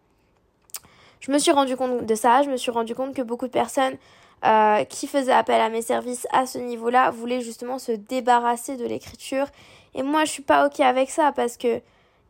je 1.19 1.31
me 1.31 1.39
suis 1.39 1.51
rendu 1.51 1.75
compte 1.75 2.05
de 2.05 2.15
ça, 2.15 2.43
je 2.43 2.49
me 2.49 2.57
suis 2.57 2.71
rendu 2.71 2.95
compte 2.95 3.13
que 3.13 3.21
beaucoup 3.21 3.47
de 3.47 3.51
personnes 3.51 3.97
euh, 4.45 4.83
qui 4.85 5.07
faisaient 5.07 5.31
appel 5.31 5.59
à 5.59 5.69
mes 5.69 5.81
services 5.81 6.27
à 6.31 6.45
ce 6.45 6.59
niveau-là 6.59 7.09
voulaient 7.09 7.41
justement 7.41 7.79
se 7.79 7.91
débarrasser 7.91 8.77
de 8.77 8.85
l'écriture. 8.85 9.47
Et 9.95 10.03
moi, 10.03 10.25
je 10.25 10.31
suis 10.31 10.43
pas 10.43 10.67
ok 10.67 10.79
avec 10.79 11.09
ça 11.09 11.31
parce 11.35 11.57
que 11.57 11.81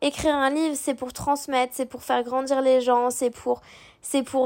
écrire 0.01 0.35
un 0.35 0.49
livre, 0.49 0.75
c'est 0.75 0.93
pour 0.93 1.11
transmettre, 1.11 1.73
c'est 1.75 1.85
pour 1.85 2.03
faire 2.03 2.23
grandir 2.23 2.61
les 2.61 2.81
gens, 2.81 3.09
c'est 3.09 3.29
pour, 3.29 3.61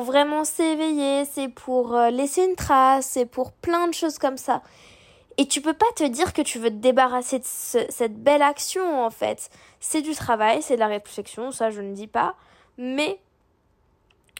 vraiment 0.02 0.44
s'éveiller, 0.44 1.26
c'est 1.26 1.50
pour 1.50 1.96
euh, 1.96 2.10
laisser 2.10 2.46
une 2.46 2.56
trace, 2.56 3.06
c'est 3.06 3.28
pour 3.28 3.52
plein 3.52 3.88
de 3.88 3.94
choses 3.94 4.18
comme 4.18 4.38
ça. 4.38 4.62
Et 5.38 5.48
tu 5.48 5.62
peux 5.62 5.74
pas 5.74 5.86
te 5.96 6.04
dire 6.04 6.34
que 6.34 6.42
tu 6.42 6.60
veux 6.60 6.70
te 6.70 6.76
débarrasser 6.76 7.40
de 7.40 7.46
cette 7.46 8.22
belle 8.22 8.42
action 8.42 9.06
en 9.06 9.10
fait. 9.10 9.50
C'est 9.80 10.02
du 10.02 10.14
travail, 10.14 10.62
c'est 10.62 10.76
de 10.76 10.80
la 10.80 10.88
réflexion, 10.88 11.52
ça 11.52 11.70
je 11.70 11.82
ne 11.82 11.94
dis 11.94 12.08
pas. 12.08 12.36
Mais 12.78 13.20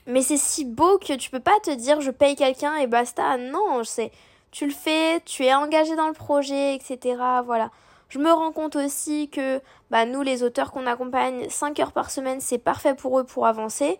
mais 0.08 0.22
c'est 0.22 0.38
si 0.38 0.66
beau 0.66 0.98
que 0.98 1.14
tu 1.14 1.30
peux 1.30 1.40
pas 1.40 1.60
te 1.64 1.72
dire 1.72 2.02
je 2.02 2.12
paye 2.12 2.36
quelqu'un 2.36 2.76
et 2.76 2.88
basta. 2.88 3.38
Non, 3.38 3.84
c'est 3.84 4.12
tu 4.52 4.66
le 4.66 4.74
fais, 4.74 5.22
tu 5.26 5.46
es 5.46 5.54
engagé 5.54 5.96
dans 5.96 6.08
le 6.08 6.14
projet, 6.14 6.76
etc. 6.76 7.18
Voilà. 7.46 7.72
Je 8.10 8.20
me 8.20 8.32
rends 8.32 8.52
compte 8.52 8.76
aussi 8.76 9.30
que 9.30 9.62
bah, 9.90 10.06
nous, 10.06 10.22
les 10.22 10.44
auteurs 10.44 10.72
qu'on 10.72 10.86
accompagne, 10.86 11.50
5 11.50 11.80
heures 11.80 11.94
par 11.94 12.12
semaine, 12.12 12.42
c'est 12.42 12.58
parfait 12.58 12.94
pour 12.94 13.18
eux 13.20 13.24
pour 13.24 13.48
avancer. 13.48 13.98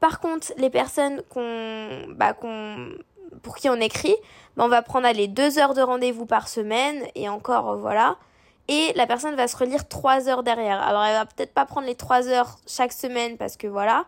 Par 0.00 0.20
contre, 0.20 0.52
les 0.58 0.68
personnes 0.68 1.22
qu'on, 1.30 2.04
bah, 2.10 2.34
qu'on, 2.34 2.90
pour 3.42 3.56
qui 3.56 3.70
on 3.70 3.76
écrit, 3.76 4.14
bah, 4.56 4.64
on 4.66 4.68
va 4.68 4.82
prendre 4.82 5.10
les 5.10 5.28
2 5.28 5.58
heures 5.58 5.72
de 5.72 5.80
rendez-vous 5.80 6.26
par 6.26 6.48
semaine 6.48 7.02
et 7.14 7.30
encore, 7.30 7.78
voilà. 7.78 8.16
et 8.68 8.92
la 8.96 9.06
personne 9.06 9.34
va 9.34 9.48
se 9.48 9.56
relire 9.56 9.88
trois 9.88 10.28
heures 10.28 10.42
derrière. 10.42 10.82
Alors 10.82 11.02
elle 11.04 11.14
va 11.14 11.24
peut-être 11.24 11.54
pas 11.54 11.64
prendre 11.64 11.86
les 11.86 11.94
trois 11.94 12.28
heures 12.28 12.58
chaque 12.66 12.92
semaine 12.92 13.38
parce 13.38 13.56
que 13.56 13.66
voilà, 13.66 14.04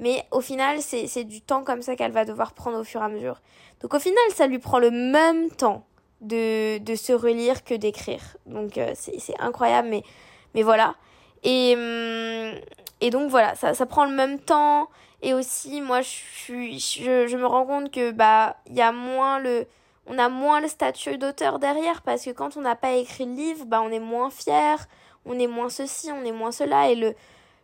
mais 0.00 0.24
au 0.32 0.40
final 0.40 0.80
c'est 0.80 1.24
du 1.24 1.40
temps 1.42 1.62
comme 1.62 1.82
ça 1.82 1.94
qu'elle 1.94 2.10
va 2.10 2.24
devoir 2.24 2.52
prendre 2.52 2.78
au 2.80 2.84
fur 2.84 3.00
et 3.02 3.04
à 3.04 3.08
mesure. 3.08 3.40
Donc 3.80 3.94
au 3.94 4.00
final 4.00 4.24
ça 4.34 4.48
lui 4.48 4.58
prend 4.58 4.80
le 4.80 4.90
même 4.90 5.50
temps 5.50 5.84
de, 6.20 6.78
de 6.78 6.94
se 6.94 7.12
relire 7.12 7.62
que 7.64 7.74
d'écrire. 7.74 8.36
Donc 8.46 8.78
euh, 8.78 8.92
c'est 8.94 9.38
incroyable, 9.38 9.88
mais, 9.88 10.02
mais 10.54 10.62
voilà. 10.62 10.94
Et, 11.42 11.74
hum, 11.76 12.54
et 13.00 13.10
donc 13.10 13.30
voilà, 13.30 13.54
ça, 13.54 13.74
ça 13.74 13.86
prend 13.86 14.04
le 14.04 14.14
même 14.14 14.38
temps. 14.38 14.88
Et 15.22 15.34
aussi, 15.34 15.82
moi, 15.82 16.00
je, 16.00 16.78
je, 17.28 17.36
me 17.36 17.46
rends 17.46 17.66
compte 17.66 17.90
que 17.90 18.10
bah 18.10 18.56
y 18.70 18.80
a 18.80 18.90
moins 18.90 19.38
le 19.38 19.66
on 20.06 20.18
a 20.18 20.28
moins 20.30 20.60
le 20.60 20.68
statut 20.68 21.18
d'auteur 21.18 21.58
derrière 21.58 22.02
parce 22.02 22.24
que 22.24 22.30
quand 22.30 22.56
on 22.56 22.62
n'a 22.62 22.74
pas 22.74 22.92
écrit 22.92 23.26
le 23.26 23.34
livre, 23.34 23.64
bah 23.66 23.82
on 23.84 23.90
est 23.90 24.00
moins 24.00 24.30
fier, 24.30 24.86
on 25.26 25.38
est 25.38 25.46
moins 25.46 25.68
ceci, 25.68 26.10
on 26.10 26.24
est 26.24 26.32
moins 26.32 26.52
cela 26.52 26.90
et 26.90 26.94
le 26.94 27.14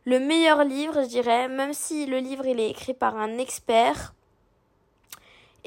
le 0.06 0.20
meilleur 0.20 0.64
livre, 0.64 1.02
je 1.02 1.08
dirais, 1.08 1.48
même 1.48 1.75
si 1.75 2.06
le 2.06 2.18
livre 2.18 2.46
il 2.46 2.60
est 2.60 2.70
écrit 2.70 2.94
par 2.94 3.16
un 3.16 3.38
expert, 3.38 4.14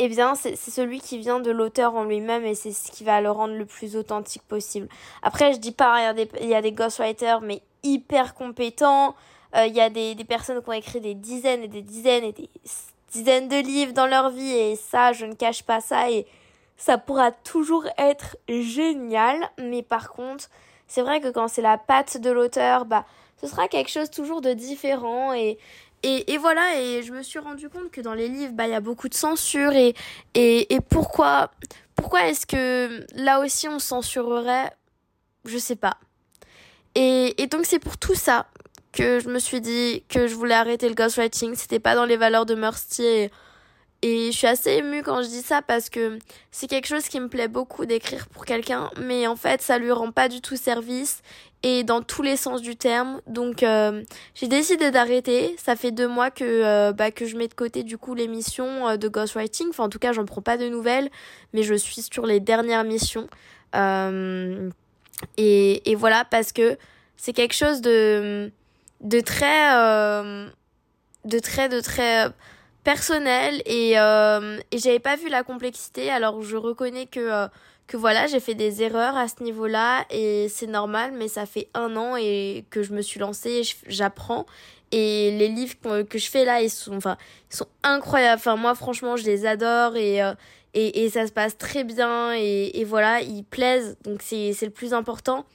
eh 0.02 0.08
bien, 0.08 0.34
c'est 0.34 0.56
celui 0.56 1.02
qui 1.02 1.18
vient 1.18 1.42
de 1.42 1.52
l'auteur 1.52 1.94
en 1.94 2.06
lui-même 2.06 2.46
et 2.46 2.56
c'est 2.56 2.72
ce 2.72 2.90
qui 2.90 3.04
va 3.04 3.20
le 3.20 3.30
rendre 3.30 3.54
le 3.56 3.66
plus 3.66 3.98
authentique 3.98 4.44
possible. 4.44 4.88
Après, 5.22 5.52
je 5.52 5.60
dis 5.60 5.74
pas, 5.74 6.00
il 6.00 6.04
y 6.04 6.08
a 6.08 6.14
des, 6.14 6.30
il 6.40 6.48
y 6.48 6.56
a 6.56 6.62
des 6.62 6.72
ghostwriters, 6.72 7.42
mais 7.42 7.62
hyper 7.84 8.34
compétents. 8.34 9.14
Euh, 9.58 9.66
il 9.66 9.76
y 9.76 9.82
a 9.82 9.90
des, 9.90 10.16
des 10.16 10.24
personnes 10.24 10.64
qui 10.64 10.70
ont 10.70 10.74
écrit 10.74 11.02
des 11.02 11.16
dizaines 11.16 11.64
et 11.64 11.68
des 11.68 11.82
dizaines 11.82 12.24
et 12.24 12.32
des 12.32 12.50
dizaines 13.12 13.50
de 13.50 13.58
livres 13.58 13.92
dans 13.92 14.08
leur 14.08 14.30
vie 14.30 14.52
et 14.52 14.78
ça, 14.78 15.12
je 15.12 15.26
ne 15.26 15.34
cache 15.34 15.64
pas 15.64 15.82
ça 15.82 16.10
et 16.10 16.26
ça 16.78 16.98
pourra 16.98 17.34
toujours 17.34 17.86
être 17.98 18.38
génial. 18.48 19.50
Mais 19.58 19.84
par 19.84 20.12
contre, 20.12 20.50
c'est 20.88 21.02
vrai 21.02 21.20
que 21.20 21.28
quand 21.28 21.50
c'est 21.50 21.62
la 21.62 21.78
patte 21.78 22.18
de 22.18 22.30
l'auteur, 22.30 22.86
bah, 22.86 23.04
ce 23.42 23.48
sera 23.48 23.68
quelque 23.68 23.90
chose 23.90 24.10
toujours 24.10 24.42
de 24.42 24.54
différent 24.54 25.34
et, 25.34 25.58
et, 26.04 26.34
et, 26.34 26.38
voilà, 26.38 26.80
et 26.80 27.04
je 27.04 27.12
me 27.12 27.24
suis 27.24 27.40
rendu 27.40 27.70
compte 27.70 27.92
que 27.92 28.02
dans 28.02 28.14
les 28.14 28.28
livres, 28.28 28.54
bah, 28.54 28.68
il 28.68 28.72
y 28.72 28.76
a 28.76 28.80
beaucoup 28.80 29.10
de 29.10 29.14
censure 29.14 29.74
et, 29.74 29.94
et, 30.34 30.74
et 30.74 30.80
pourquoi, 30.82 31.52
pourquoi 31.96 32.28
est-ce 32.28 32.46
que 32.46 33.06
là 33.16 33.40
aussi 33.42 33.68
on 33.68 33.80
censurerait? 33.80 34.72
Je 35.46 35.58
sais 35.58 35.76
pas. 35.76 35.98
Et, 36.96 37.42
et 37.42 37.48
donc 37.48 37.66
c'est 37.66 37.80
pour 37.80 37.98
tout 37.98 38.16
ça 38.16 38.48
que 38.92 39.20
je 39.20 39.30
me 39.30 39.40
suis 39.40 39.62
dit 39.62 40.04
que 40.10 40.28
je 40.28 40.36
voulais 40.36 40.56
arrêter 40.56 40.90
le 40.90 40.96
ghostwriting. 40.96 41.56
C'était 41.56 41.80
pas 41.80 41.96
dans 41.96 42.06
les 42.06 42.18
valeurs 42.18 42.46
de 42.46 42.56
Mercier. 42.56 43.32
Et 44.02 44.32
je 44.32 44.38
suis 44.38 44.48
assez 44.48 44.76
émue 44.76 45.04
quand 45.04 45.22
je 45.24 45.28
dis 45.28 45.42
ça 45.42 45.62
parce 45.62 45.90
que 45.90 46.20
c'est 46.52 46.68
quelque 46.68 46.88
chose 46.88 47.10
qui 47.10 47.20
me 47.20 47.28
plaît 47.28 47.50
beaucoup 47.50 47.86
d'écrire 47.86 48.30
pour 48.30 48.46
quelqu'un, 48.46 48.90
mais 48.98 49.28
en 49.28 49.36
fait 49.36 49.62
ça 49.62 49.78
lui 49.78 49.92
rend 49.92 50.12
pas 50.12 50.30
du 50.30 50.40
tout 50.40 50.56
service 50.56 51.22
et 51.64 51.84
dans 51.84 52.02
tous 52.02 52.22
les 52.22 52.38
sens 52.38 52.62
du 52.62 52.78
terme. 52.78 53.20
Donc 53.28 53.62
euh, 53.62 54.02
j'ai 54.36 54.48
décidé 54.48 54.92
d'arrêter. 54.92 55.54
Ça 55.58 55.76
fait 55.76 55.92
deux 55.92 56.08
mois 56.08 56.32
que 56.32 56.46
euh, 56.46 56.94
bah, 56.94 57.12
que 57.12 57.26
je 57.26 57.36
mets 57.36 57.50
de 57.50 57.54
côté 57.54 57.84
du 57.84 57.98
coup 57.98 58.16
les 58.16 58.30
missions 58.30 58.88
euh, 58.88 58.96
de 58.96 59.10
ghostwriting. 59.10 59.68
Enfin 59.70 59.84
en 59.84 59.90
tout 59.90 60.00
cas 60.00 60.14
j'en 60.14 60.24
prends 60.24 60.42
pas 60.42 60.56
de 60.56 60.70
nouvelles, 60.70 61.10
mais 61.54 61.64
je 61.64 61.74
suis 61.74 62.02
sur 62.02 62.26
les 62.26 62.40
dernières 62.40 62.86
missions. 62.86 63.28
et, 63.76 64.70
et 65.92 65.96
voilà 65.96 66.24
parce 66.24 66.54
que 66.54 66.78
c'est 67.18 67.34
quelque 67.34 67.54
chose 67.54 67.82
de 67.82 68.50
de 69.02 69.20
très 69.20 69.76
de 71.26 71.40
très 71.40 71.68
de 71.68 71.82
très 71.82 72.32
personnel 72.84 73.62
et 73.66 73.92
et 73.94 74.78
j'avais 74.78 75.00
pas 75.00 75.16
vu 75.16 75.30
la 75.30 75.44
complexité. 75.44 76.10
Alors 76.10 76.42
je 76.42 76.58
reconnais 76.58 77.06
que 77.06 77.50
que 77.90 77.98
voilà, 77.98 78.28
j'ai 78.28 78.40
fait 78.40 78.54
des 78.54 78.84
erreurs 78.84 79.18
à 79.18 79.28
ce 79.28 79.44
niveau-là 79.44 80.06
et 80.12 80.48
c'est 80.48 80.68
normal, 80.68 81.12
mais 81.18 81.28
ça 81.28 81.46
fait 81.48 81.68
un 81.74 81.96
an 81.98 82.16
et 82.16 82.64
que 82.70 82.84
je 82.84 82.94
me 82.94 83.02
suis 83.02 83.20
lancée, 83.20 83.64
j'apprends. 83.88 84.46
Et 84.92 85.32
les 85.38 85.48
livres 85.50 86.04
que 86.04 86.18
je 86.18 86.30
fais 86.30 86.46
là, 86.46 86.62
ils 86.62 86.70
sont, 86.70 86.96
enfin, 86.96 87.18
ils 87.52 87.56
sont 87.56 87.68
incroyables. 87.84 88.40
Enfin, 88.40 88.56
moi, 88.56 88.76
franchement, 88.76 89.18
je 89.18 89.24
les 89.26 89.46
adore 89.46 89.96
et, 89.98 90.22
euh, 90.22 90.34
et, 90.76 91.10
ça 91.10 91.28
se 91.28 91.32
passe 91.32 91.58
très 91.58 91.84
bien 91.84 92.34
et, 92.36 92.80
et 92.80 92.84
voilà, 92.86 93.22
ils 93.22 93.44
plaisent. 93.44 93.98
Donc, 94.04 94.22
c'est, 94.22 94.56
le 94.62 94.70
plus 94.70 94.94
important. 94.94 95.46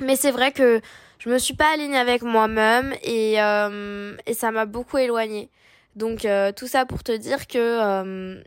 Mais 0.00 0.16
c'est 0.16 0.30
vrai 0.30 0.52
que 0.52 0.80
je 1.18 1.28
me 1.28 1.38
suis 1.38 1.54
pas 1.54 1.72
alignée 1.72 1.98
avec 1.98 2.22
moi-même 2.22 2.94
et, 3.02 3.40
euh, 3.40 4.16
et 4.26 4.34
ça 4.34 4.50
m'a 4.52 4.64
beaucoup 4.64 4.98
éloignée. 4.98 5.50
Donc, 5.96 6.24
euh, 6.24 6.52
tout 6.52 6.66
ça 6.66 6.86
pour 6.86 7.02
te 7.02 7.12
dire 7.12 7.46
que 7.46 8.42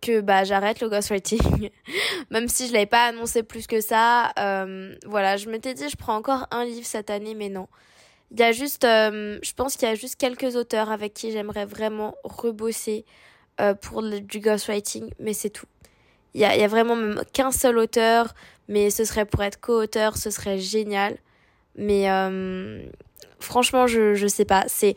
que 0.00 0.20
bah 0.20 0.44
j'arrête 0.44 0.80
le 0.80 0.88
ghostwriting. 0.88 1.70
Même 2.30 2.48
si 2.48 2.68
je 2.68 2.72
l'avais 2.72 2.86
pas 2.86 3.06
annoncé 3.06 3.42
plus 3.42 3.66
que 3.66 3.80
ça 3.80 4.32
euh, 4.38 4.94
voilà 5.06 5.36
je 5.36 5.48
m'étais 5.48 5.74
dit 5.74 5.88
je 5.88 5.96
prends 5.96 6.16
encore 6.16 6.46
un 6.50 6.64
livre 6.64 6.86
cette 6.86 7.10
année 7.10 7.34
mais 7.34 7.48
non. 7.48 7.68
Il 8.32 8.40
y 8.40 8.42
a 8.42 8.52
juste 8.52 8.84
euh, 8.84 9.38
je 9.42 9.52
pense 9.52 9.76
qu'il 9.76 9.88
y 9.88 9.90
a 9.90 9.94
juste 9.94 10.16
quelques 10.16 10.56
auteurs 10.56 10.90
avec 10.90 11.14
qui 11.14 11.32
j'aimerais 11.32 11.64
vraiment 11.64 12.14
rebosser 12.24 13.04
euh, 13.60 13.74
pour 13.74 14.02
le, 14.02 14.20
du 14.20 14.40
ghostwriting 14.40 15.10
mais 15.18 15.32
c'est 15.32 15.50
tout. 15.50 15.66
Il 16.34 16.40
y 16.40 16.44
a, 16.44 16.56
y 16.56 16.62
a 16.62 16.68
vraiment 16.68 16.96
même 16.96 17.22
qu'un 17.32 17.50
seul 17.50 17.78
auteur 17.78 18.34
mais 18.68 18.90
ce 18.90 19.04
serait 19.04 19.26
pour 19.26 19.42
être 19.42 19.60
co-auteur 19.60 20.16
ce 20.16 20.30
serait 20.30 20.58
génial. 20.58 21.16
Mais 21.78 22.08
franchement 23.40 23.86
je 23.86 24.14
je 24.14 24.26
sais 24.26 24.44
pas 24.44 24.64
c'est 24.66 24.96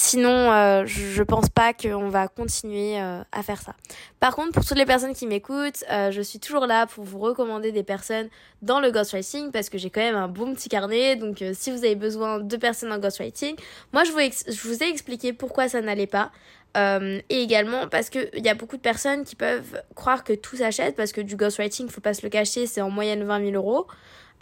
Sinon, 0.00 0.52
euh, 0.52 0.84
je 0.86 1.24
pense 1.24 1.48
pas 1.48 1.72
qu'on 1.72 2.08
va 2.08 2.28
continuer 2.28 3.00
euh, 3.00 3.20
à 3.32 3.42
faire 3.42 3.60
ça. 3.60 3.74
Par 4.20 4.36
contre, 4.36 4.52
pour 4.52 4.64
toutes 4.64 4.78
les 4.78 4.86
personnes 4.86 5.12
qui 5.12 5.26
m'écoutent, 5.26 5.82
euh, 5.90 6.12
je 6.12 6.22
suis 6.22 6.38
toujours 6.38 6.66
là 6.66 6.86
pour 6.86 7.02
vous 7.02 7.18
recommander 7.18 7.72
des 7.72 7.82
personnes 7.82 8.28
dans 8.62 8.78
le 8.78 8.92
ghostwriting 8.92 9.50
parce 9.50 9.68
que 9.68 9.76
j'ai 9.76 9.90
quand 9.90 10.00
même 10.00 10.14
un 10.14 10.28
bon 10.28 10.54
petit 10.54 10.68
carnet. 10.68 11.16
Donc, 11.16 11.42
si 11.52 11.72
vous 11.72 11.78
avez 11.78 11.96
besoin 11.96 12.38
de 12.38 12.56
personnes 12.56 12.92
en 12.92 12.98
ghostwriting, 12.98 13.56
moi, 13.92 14.04
je 14.04 14.12
vous, 14.12 14.20
je 14.20 14.68
vous 14.68 14.84
ai 14.84 14.88
expliqué 14.88 15.32
pourquoi 15.32 15.68
ça 15.68 15.80
n'allait 15.80 16.06
pas. 16.06 16.30
et 16.76 17.42
également 17.42 17.88
parce 17.88 18.08
qu'il 18.08 18.28
y 18.34 18.48
a 18.48 18.54
beaucoup 18.54 18.76
de 18.76 18.82
personnes 18.82 19.24
qui 19.24 19.34
peuvent 19.34 19.82
croire 19.96 20.22
que 20.22 20.32
tout 20.32 20.58
s'achète 20.58 20.94
parce 20.94 21.10
que 21.10 21.20
du 21.20 21.34
ghostwriting, 21.34 21.88
faut 21.88 22.00
pas 22.00 22.14
se 22.14 22.22
le 22.22 22.28
cacher, 22.28 22.68
c'est 22.68 22.82
en 22.82 22.90
moyenne 22.90 23.24
20 23.24 23.50
000 23.50 23.56
euros. 23.56 23.88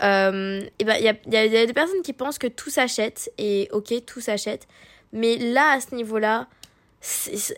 Et 0.01 0.85
ben, 0.85 0.97
il 0.99 1.05
y 1.05 1.37
a, 1.37 1.67
des 1.67 1.73
personnes 1.73 2.03
qui 2.03 2.13
pensent 2.13 2.39
que 2.39 2.47
tout 2.47 2.71
s'achète 2.71 3.33
et 3.39 3.69
ok, 3.73 4.05
tout 4.07 4.21
s'achète. 4.21 4.67
Mais 5.13 5.37
là, 5.37 5.73
à 5.73 5.81
ce 5.81 5.95
niveau-là, 5.95 6.49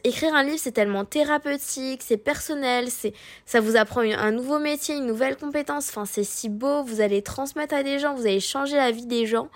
écrire 0.05 0.35
un 0.35 0.43
livre, 0.43 0.59
c'est 0.59 0.73
tellement 0.73 1.05
thérapeutique, 1.05 2.03
c'est 2.03 2.17
personnel, 2.17 2.91
c'est 2.91 3.15
ça 3.47 3.61
vous 3.61 3.77
apprend 3.77 4.01
un 4.01 4.31
nouveau 4.31 4.59
métier, 4.59 4.97
une 4.97 5.07
nouvelle 5.07 5.37
compétence. 5.37 5.89
Enfin, 5.89 6.05
c'est 6.05 6.25
si 6.25 6.49
beau. 6.49 6.83
Vous 6.83 7.01
allez 7.01 7.23
transmettre 7.23 7.75
à 7.75 7.83
des 7.83 7.99
gens, 7.99 8.15
vous 8.15 8.27
allez 8.27 8.41
changer 8.41 8.77
la 8.77 8.91
vie 8.91 9.07
des 9.07 9.27
gens. 9.27 9.49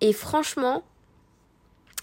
Et 0.00 0.12
franchement, 0.12 0.82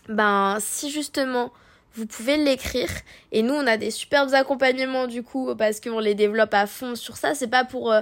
ben 0.08 0.58
si 0.60 0.90
justement 0.90 1.52
vous 1.94 2.06
pouvez 2.06 2.38
l'écrire 2.38 2.90
et 3.32 3.42
nous 3.42 3.56
on 3.56 3.66
a 3.66 3.76
des 3.76 3.92
superbes 3.92 4.34
accompagnements 4.34 5.08
du 5.08 5.24
coup 5.24 5.54
parce 5.56 5.80
qu'on 5.80 6.00
les 6.00 6.16
développe 6.16 6.54
à 6.54 6.68
fond 6.68 6.96
sur 6.96 7.18
ça. 7.18 7.34
C'est 7.34 7.48
pas 7.48 7.66
pour 7.66 7.92
euh, 7.92 8.02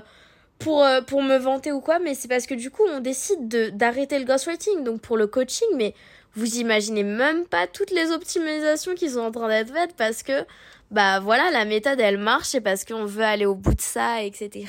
pour, 0.60 0.84
euh, 0.84 1.02
pour 1.02 1.22
me 1.22 1.38
vanter 1.38 1.72
ou 1.72 1.82
quoi, 1.82 2.00
mais 2.00 2.16
c'est 2.16 2.28
parce 2.28 2.48
que 2.48 2.54
du 2.54 2.72
coup, 2.72 2.84
on 2.92 3.00
décide 3.00 3.76
d'arrêter 3.76 4.20
le 4.20 4.26
ghostwriting, 4.26 4.84
donc 4.84 5.02
pour 5.02 5.18
le 5.18 5.28
coaching, 5.28 5.68
mais 5.76 5.94
vous 6.34 6.58
imaginez 6.58 7.04
même 7.04 7.46
pas 7.46 7.68
toutes 7.68 7.92
les 7.92 8.12
optimisations 8.12 8.96
qui 8.96 9.10
sont 9.10 9.20
en 9.20 9.32
train 9.32 9.48
d'être 9.48 9.74
faites 9.74 9.96
parce 9.96 10.24
que, 10.24 10.46
bah 10.92 11.20
voilà, 11.20 11.50
la 11.52 11.66
méthode 11.66 12.00
elle 12.00 12.18
marche 12.18 12.56
et 12.56 12.62
parce 12.62 12.84
qu'on 12.86 13.06
veut 13.06 13.24
aller 13.24 13.46
au 13.46 13.56
bout 13.56 13.74
de 13.74 13.82
ça, 13.82 14.22
etc. 14.24 14.68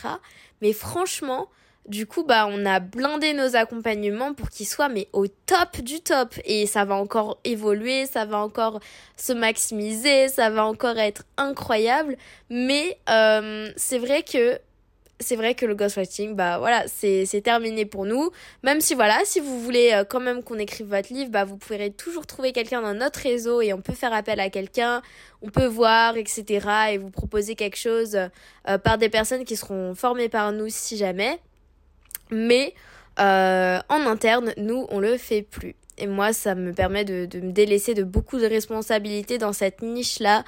Mais 0.62 0.73
franchement, 0.73 1.49
du 1.88 2.07
coup, 2.07 2.25
bah, 2.25 2.49
on 2.50 2.66
a 2.66 2.81
blindé 2.81 3.33
nos 3.33 3.55
accompagnements 3.55 4.35
pour 4.35 4.50
qu'ils 4.50 4.66
soient, 4.66 4.88
mais 4.88 5.09
au 5.12 5.26
top 5.28 5.81
du 5.81 6.00
top. 6.00 6.35
Et 6.45 6.66
ça 6.66 6.85
va 6.85 6.97
encore 6.97 7.38
évoluer, 7.45 8.07
ça 8.07 8.25
va 8.25 8.38
encore 8.38 8.81
se 9.16 9.33
maximiser, 9.33 10.28
ça 10.28 10.50
va 10.50 10.64
encore 10.66 10.99
être 10.99 11.23
incroyable. 11.37 12.16
Mais 12.50 12.99
euh, 13.09 13.71
c'est 13.76 13.99
vrai 13.99 14.23
que 14.23 14.59
c'est 15.18 15.37
vrai 15.37 15.54
que 15.54 15.64
le 15.64 15.75
ghostwriting, 15.75 16.35
bah 16.35 16.58
voilà, 16.58 16.85
c'est 16.88 17.40
terminé 17.42 17.87
pour 17.87 18.04
nous. 18.04 18.30
Même 18.62 18.80
si 18.80 18.94
voilà, 18.94 19.18
si 19.25 19.40
vous 19.40 19.61
voulez 19.61 19.92
euh, 19.92 20.04
quand 20.04 20.20
même 20.20 20.42
qu'on 20.42 20.58
écrive 20.58 20.88
votre 20.88 21.12
livre, 21.12 21.30
bah 21.30 21.44
vous 21.44 21.56
pourrez 21.56 21.90
toujours 21.90 22.26
trouver 22.26 22.52
quelqu'un 22.52 22.82
dans 22.82 22.94
notre 22.94 23.20
réseau 23.20 23.62
et 23.62 23.73
on 23.73 23.80
peut 23.80 23.94
faire 23.94 24.12
appel 24.12 24.40
à 24.40 24.50
quelqu'un, 24.50 25.00
on 25.42 25.49
peut 25.49 25.66
voir, 25.66 26.16
etc. 26.16 26.68
et 26.92 26.99
vous 26.99 27.11
proposer 27.11 27.54
quelque 27.54 27.78
chose 27.78 28.18
euh, 28.68 28.78
par 28.78 28.99
des 28.99 29.08
personnes 29.08 29.44
qui 29.44 29.56
seront 29.56 29.94
formées 29.94 30.28
par 30.28 30.52
nous 30.52 30.68
si 30.68 30.96
jamais. 30.96 31.38
Mais 32.30 32.75
euh, 33.18 33.78
en 33.88 34.00
interne, 34.06 34.52
nous, 34.58 34.87
on 34.90 35.00
le 35.00 35.16
fait 35.16 35.42
plus. 35.42 35.75
Et 35.99 36.06
moi, 36.06 36.35
ça 36.35 36.54
me 36.54 36.75
permet 36.75 37.06
de, 37.06 37.25
de 37.25 37.40
me 37.40 37.52
délaisser 37.52 37.94
de 37.94 38.02
beaucoup 38.02 38.38
de 38.38 38.44
responsabilités 38.44 39.38
dans 39.38 39.54
cette 39.54 39.80
niche-là 39.80 40.44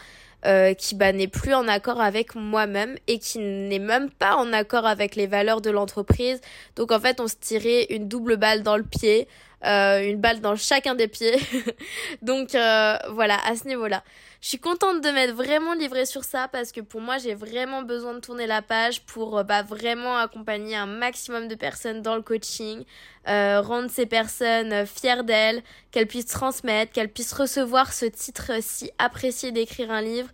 euh, 0.47 0.73
qui 0.75 0.95
bah, 0.95 1.13
n'est 1.13 1.29
plus 1.29 1.53
en 1.53 1.67
accord 1.67 2.01
avec 2.01 2.35
moi-même 2.37 2.97
et 3.09 3.19
qui 3.19 3.39
n'est 3.39 3.81
même 3.81 4.09
pas 4.09 4.37
en 4.37 4.53
accord 4.53 4.87
avec 4.87 5.17
les 5.17 5.27
valeurs 5.27 5.61
de 5.61 5.71
l'entreprise. 5.71 6.41
Donc 6.77 6.93
en 6.93 7.01
fait, 7.01 7.21
on 7.21 7.27
se 7.27 7.35
tirait 7.41 7.87
une 7.91 8.07
double 8.07 8.37
balle 8.37 8.63
dans 8.63 8.77
le 8.77 8.85
pied. 8.85 9.27
Une 9.63 10.21
balle 10.21 10.41
dans 10.41 10.57
chacun 10.57 10.95
des 10.95 11.09
pieds. 11.09 11.39
Donc 12.23 12.51
voilà, 12.53 13.39
à 13.47 13.57
ce 13.57 13.67
niveau-là. 13.67 14.03
Je 14.41 14.49
suis 14.49 14.59
contente 14.59 15.01
de 15.01 15.11
m'être 15.11 15.35
vraiment 15.35 15.75
livrée 15.75 16.07
sur 16.07 16.23
ça 16.23 16.47
parce 16.47 16.71
que 16.71 16.81
pour 16.81 17.01
moi, 17.01 17.19
j'ai 17.19 17.35
vraiment 17.35 17.83
besoin 17.83 18.15
de 18.15 18.21
tourner 18.21 18.47
la 18.47 18.63
page 18.63 19.03
pour 19.03 19.43
bah, 19.43 19.63
vraiment 19.63 20.17
accompagner 20.17 20.77
un 20.77 20.87
maximum 20.87 21.49
de 21.49 21.57
personnes 21.57 22.03
dans 22.03 22.15
le 22.15 22.23
coaching, 22.23 22.85
rendre 23.27 23.91
ces 23.91 24.07
personnes 24.07 24.87
fières 24.87 25.25
d'elles, 25.25 25.63
qu'elles 25.91 26.07
puissent 26.07 26.27
transmettre, 26.27 26.93
qu'elles 26.93 27.13
puissent 27.13 27.33
recevoir 27.33 27.93
ce 27.93 28.07
titre 28.07 28.53
si 28.61 28.93
apprécié 28.99 29.51
d'écrire 29.51 29.91
un 29.91 30.03
livre 30.03 30.29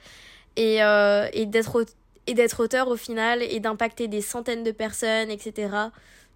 et, 0.57 0.81
et 1.33 1.47
d'être 1.47 1.87
et 2.27 2.35
d'être 2.35 2.63
auteur 2.63 2.89
au 2.89 2.97
final 2.97 3.43
et 3.43 3.61
d'impacter 3.61 4.09
des 4.09 4.21
centaines 4.21 4.63
de 4.63 4.73
personnes, 4.73 5.31
etc. 5.31 5.69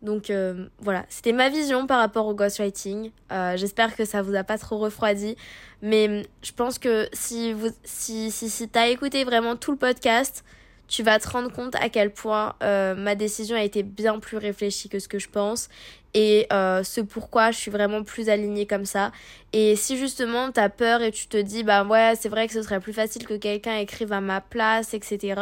Donc 0.03 0.31
euh, 0.31 0.67
voilà, 0.79 1.05
c'était 1.09 1.33
ma 1.33 1.49
vision 1.49 1.87
par 1.87 1.99
rapport 1.99 2.27
au 2.27 2.35
ghostwriting. 2.35 3.11
Euh, 3.33 3.57
J'espère 3.57 3.97
que 3.97 4.05
ça 4.05 4.23
vous 4.23 4.35
a 4.37 4.45
pas 4.45 4.59
trop 4.59 4.79
refroidi, 4.79 5.37
mais 5.83 6.25
je 6.43 6.53
pense 6.53 6.79
que 6.79 7.09
si 7.13 7.53
vous 7.53 7.71
si 7.83 8.31
si, 8.31 8.49
si 8.49 8.69
t'as 8.69 8.89
écouté 8.89 9.25
vraiment 9.25 9.57
tout 9.57 9.73
le 9.73 9.79
podcast, 9.79 10.45
tu 10.89 11.03
vas 11.03 11.19
te 11.19 11.29
rendre 11.29 11.53
compte 11.53 11.75
à 11.77 11.89
quel 11.91 12.11
point 12.11 12.55
euh, 12.63 12.95
ma 12.95 13.15
décision 13.15 13.57
a 13.57 13.63
été 13.63 13.83
bien 13.83 14.19
plus 14.19 14.39
réfléchie 14.39 14.89
que 14.89 14.99
ce 14.99 15.07
que 15.07 15.19
je 15.19 15.29
pense 15.29 15.69
et 16.15 16.47
euh, 16.53 16.83
ce 16.83 17.03
pourquoi 17.03 17.51
je 17.51 17.59
suis 17.59 17.71
vraiment 17.71 18.03
plus 18.03 18.31
alignée 18.31 18.67
comme 18.67 18.87
ça. 18.87 19.13
Et 19.53 19.77
si 19.77 19.99
justement 19.99 20.51
t'as 20.51 20.71
peur 20.71 21.03
et 21.03 21.13
tu 21.13 21.27
te 21.29 21.37
dis 21.37 21.63
bah 21.63 21.85
ouais 21.85 22.15
c'est 22.19 22.31
vrai 22.31 22.47
que 22.47 22.55
ce 22.55 22.63
serait 22.63 22.81
plus 22.81 22.95
facile 22.95 23.27
que 23.27 23.35
quelqu'un 23.35 23.77
écrive 23.77 24.13
à 24.13 24.21
ma 24.21 24.41
place, 24.41 24.95
etc. 24.95 25.41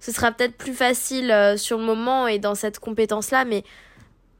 Ce 0.00 0.12
sera 0.12 0.32
peut-être 0.32 0.56
plus 0.56 0.74
facile 0.74 1.30
euh, 1.30 1.56
sur 1.56 1.78
le 1.78 1.84
moment 1.84 2.26
et 2.26 2.38
dans 2.38 2.54
cette 2.54 2.78
compétence-là, 2.80 3.44
mais 3.44 3.64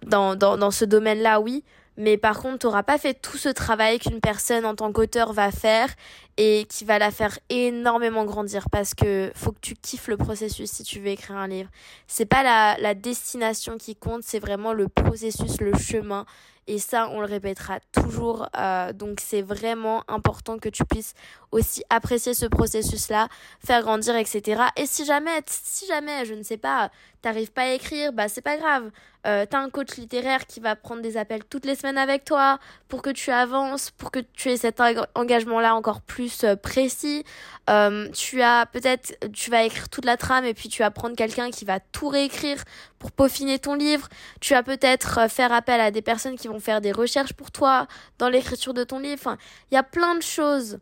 dans, 0.06 0.36
dans, 0.36 0.56
dans 0.56 0.70
ce 0.70 0.84
domaine-là, 0.84 1.40
oui. 1.40 1.64
Mais 1.96 2.16
par 2.18 2.40
contre, 2.40 2.58
tu 2.58 2.66
n'auras 2.66 2.82
pas 2.82 2.98
fait 2.98 3.14
tout 3.14 3.38
ce 3.38 3.48
travail 3.48 3.98
qu'une 3.98 4.20
personne 4.20 4.66
en 4.66 4.74
tant 4.74 4.92
qu'auteur 4.92 5.32
va 5.32 5.50
faire 5.50 5.88
et 6.36 6.66
qui 6.68 6.84
va 6.84 6.98
la 6.98 7.10
faire 7.10 7.38
énormément 7.48 8.24
grandir 8.24 8.68
parce 8.70 8.94
que 8.94 9.32
faut 9.34 9.52
que 9.52 9.60
tu 9.60 9.74
kiffes 9.74 10.08
le 10.08 10.16
processus 10.16 10.70
si 10.70 10.82
tu 10.82 11.00
veux 11.00 11.08
écrire 11.08 11.36
un 11.36 11.48
livre. 11.48 11.70
C'est 12.06 12.26
pas 12.26 12.42
la, 12.42 12.76
la 12.78 12.94
destination 12.94 13.78
qui 13.78 13.96
compte, 13.96 14.22
c'est 14.22 14.38
vraiment 14.38 14.72
le 14.72 14.88
processus, 14.88 15.60
le 15.60 15.76
chemin. 15.76 16.26
Et 16.68 16.78
ça, 16.78 17.08
on 17.10 17.20
le 17.20 17.26
répétera 17.26 17.78
toujours. 17.92 18.48
Euh, 18.58 18.92
donc, 18.92 19.20
c'est 19.22 19.42
vraiment 19.42 20.02
important 20.08 20.58
que 20.58 20.68
tu 20.68 20.84
puisses 20.84 21.14
aussi 21.56 21.82
apprécier 21.90 22.34
ce 22.34 22.46
processus-là, 22.46 23.28
faire 23.64 23.82
grandir, 23.82 24.16
etc. 24.16 24.62
Et 24.76 24.86
si 24.86 25.04
jamais, 25.04 25.42
si 25.46 25.86
jamais, 25.86 26.24
je 26.24 26.34
ne 26.34 26.42
sais 26.42 26.56
pas, 26.56 26.90
t'arrives 27.22 27.50
pas 27.50 27.62
à 27.62 27.70
écrire, 27.70 28.12
bah 28.12 28.28
c'est 28.28 28.42
pas 28.42 28.56
grave. 28.56 28.90
Euh, 29.26 29.44
t'as 29.48 29.58
un 29.58 29.70
coach 29.70 29.96
littéraire 29.96 30.46
qui 30.46 30.60
va 30.60 30.76
prendre 30.76 31.02
des 31.02 31.16
appels 31.16 31.42
toutes 31.44 31.64
les 31.64 31.74
semaines 31.74 31.98
avec 31.98 32.24
toi 32.24 32.60
pour 32.86 33.02
que 33.02 33.10
tu 33.10 33.32
avances, 33.32 33.90
pour 33.90 34.12
que 34.12 34.20
tu 34.20 34.50
aies 34.50 34.56
cet 34.56 34.80
engagement-là 35.16 35.74
encore 35.74 36.00
plus 36.02 36.44
euh, 36.44 36.54
précis. 36.54 37.24
Euh, 37.68 38.08
tu 38.12 38.42
as 38.42 38.66
peut-être, 38.66 39.18
tu 39.32 39.50
vas 39.50 39.64
écrire 39.64 39.88
toute 39.88 40.04
la 40.04 40.16
trame 40.16 40.44
et 40.44 40.54
puis 40.54 40.68
tu 40.68 40.82
vas 40.82 40.92
prendre 40.92 41.16
quelqu'un 41.16 41.50
qui 41.50 41.64
va 41.64 41.80
tout 41.80 42.08
réécrire 42.08 42.62
pour 43.00 43.10
peaufiner 43.10 43.58
ton 43.58 43.74
livre. 43.74 44.08
Tu 44.40 44.54
vas 44.54 44.62
peut-être 44.62 45.28
faire 45.28 45.52
appel 45.52 45.80
à 45.80 45.90
des 45.90 46.02
personnes 46.02 46.36
qui 46.36 46.46
vont 46.46 46.60
faire 46.60 46.80
des 46.80 46.92
recherches 46.92 47.32
pour 47.32 47.50
toi 47.50 47.88
dans 48.18 48.28
l'écriture 48.28 48.74
de 48.74 48.84
ton 48.84 49.00
livre. 49.00 49.36
Il 49.72 49.74
y 49.74 49.78
a 49.78 49.82
plein 49.82 50.14
de 50.14 50.22
choses 50.22 50.78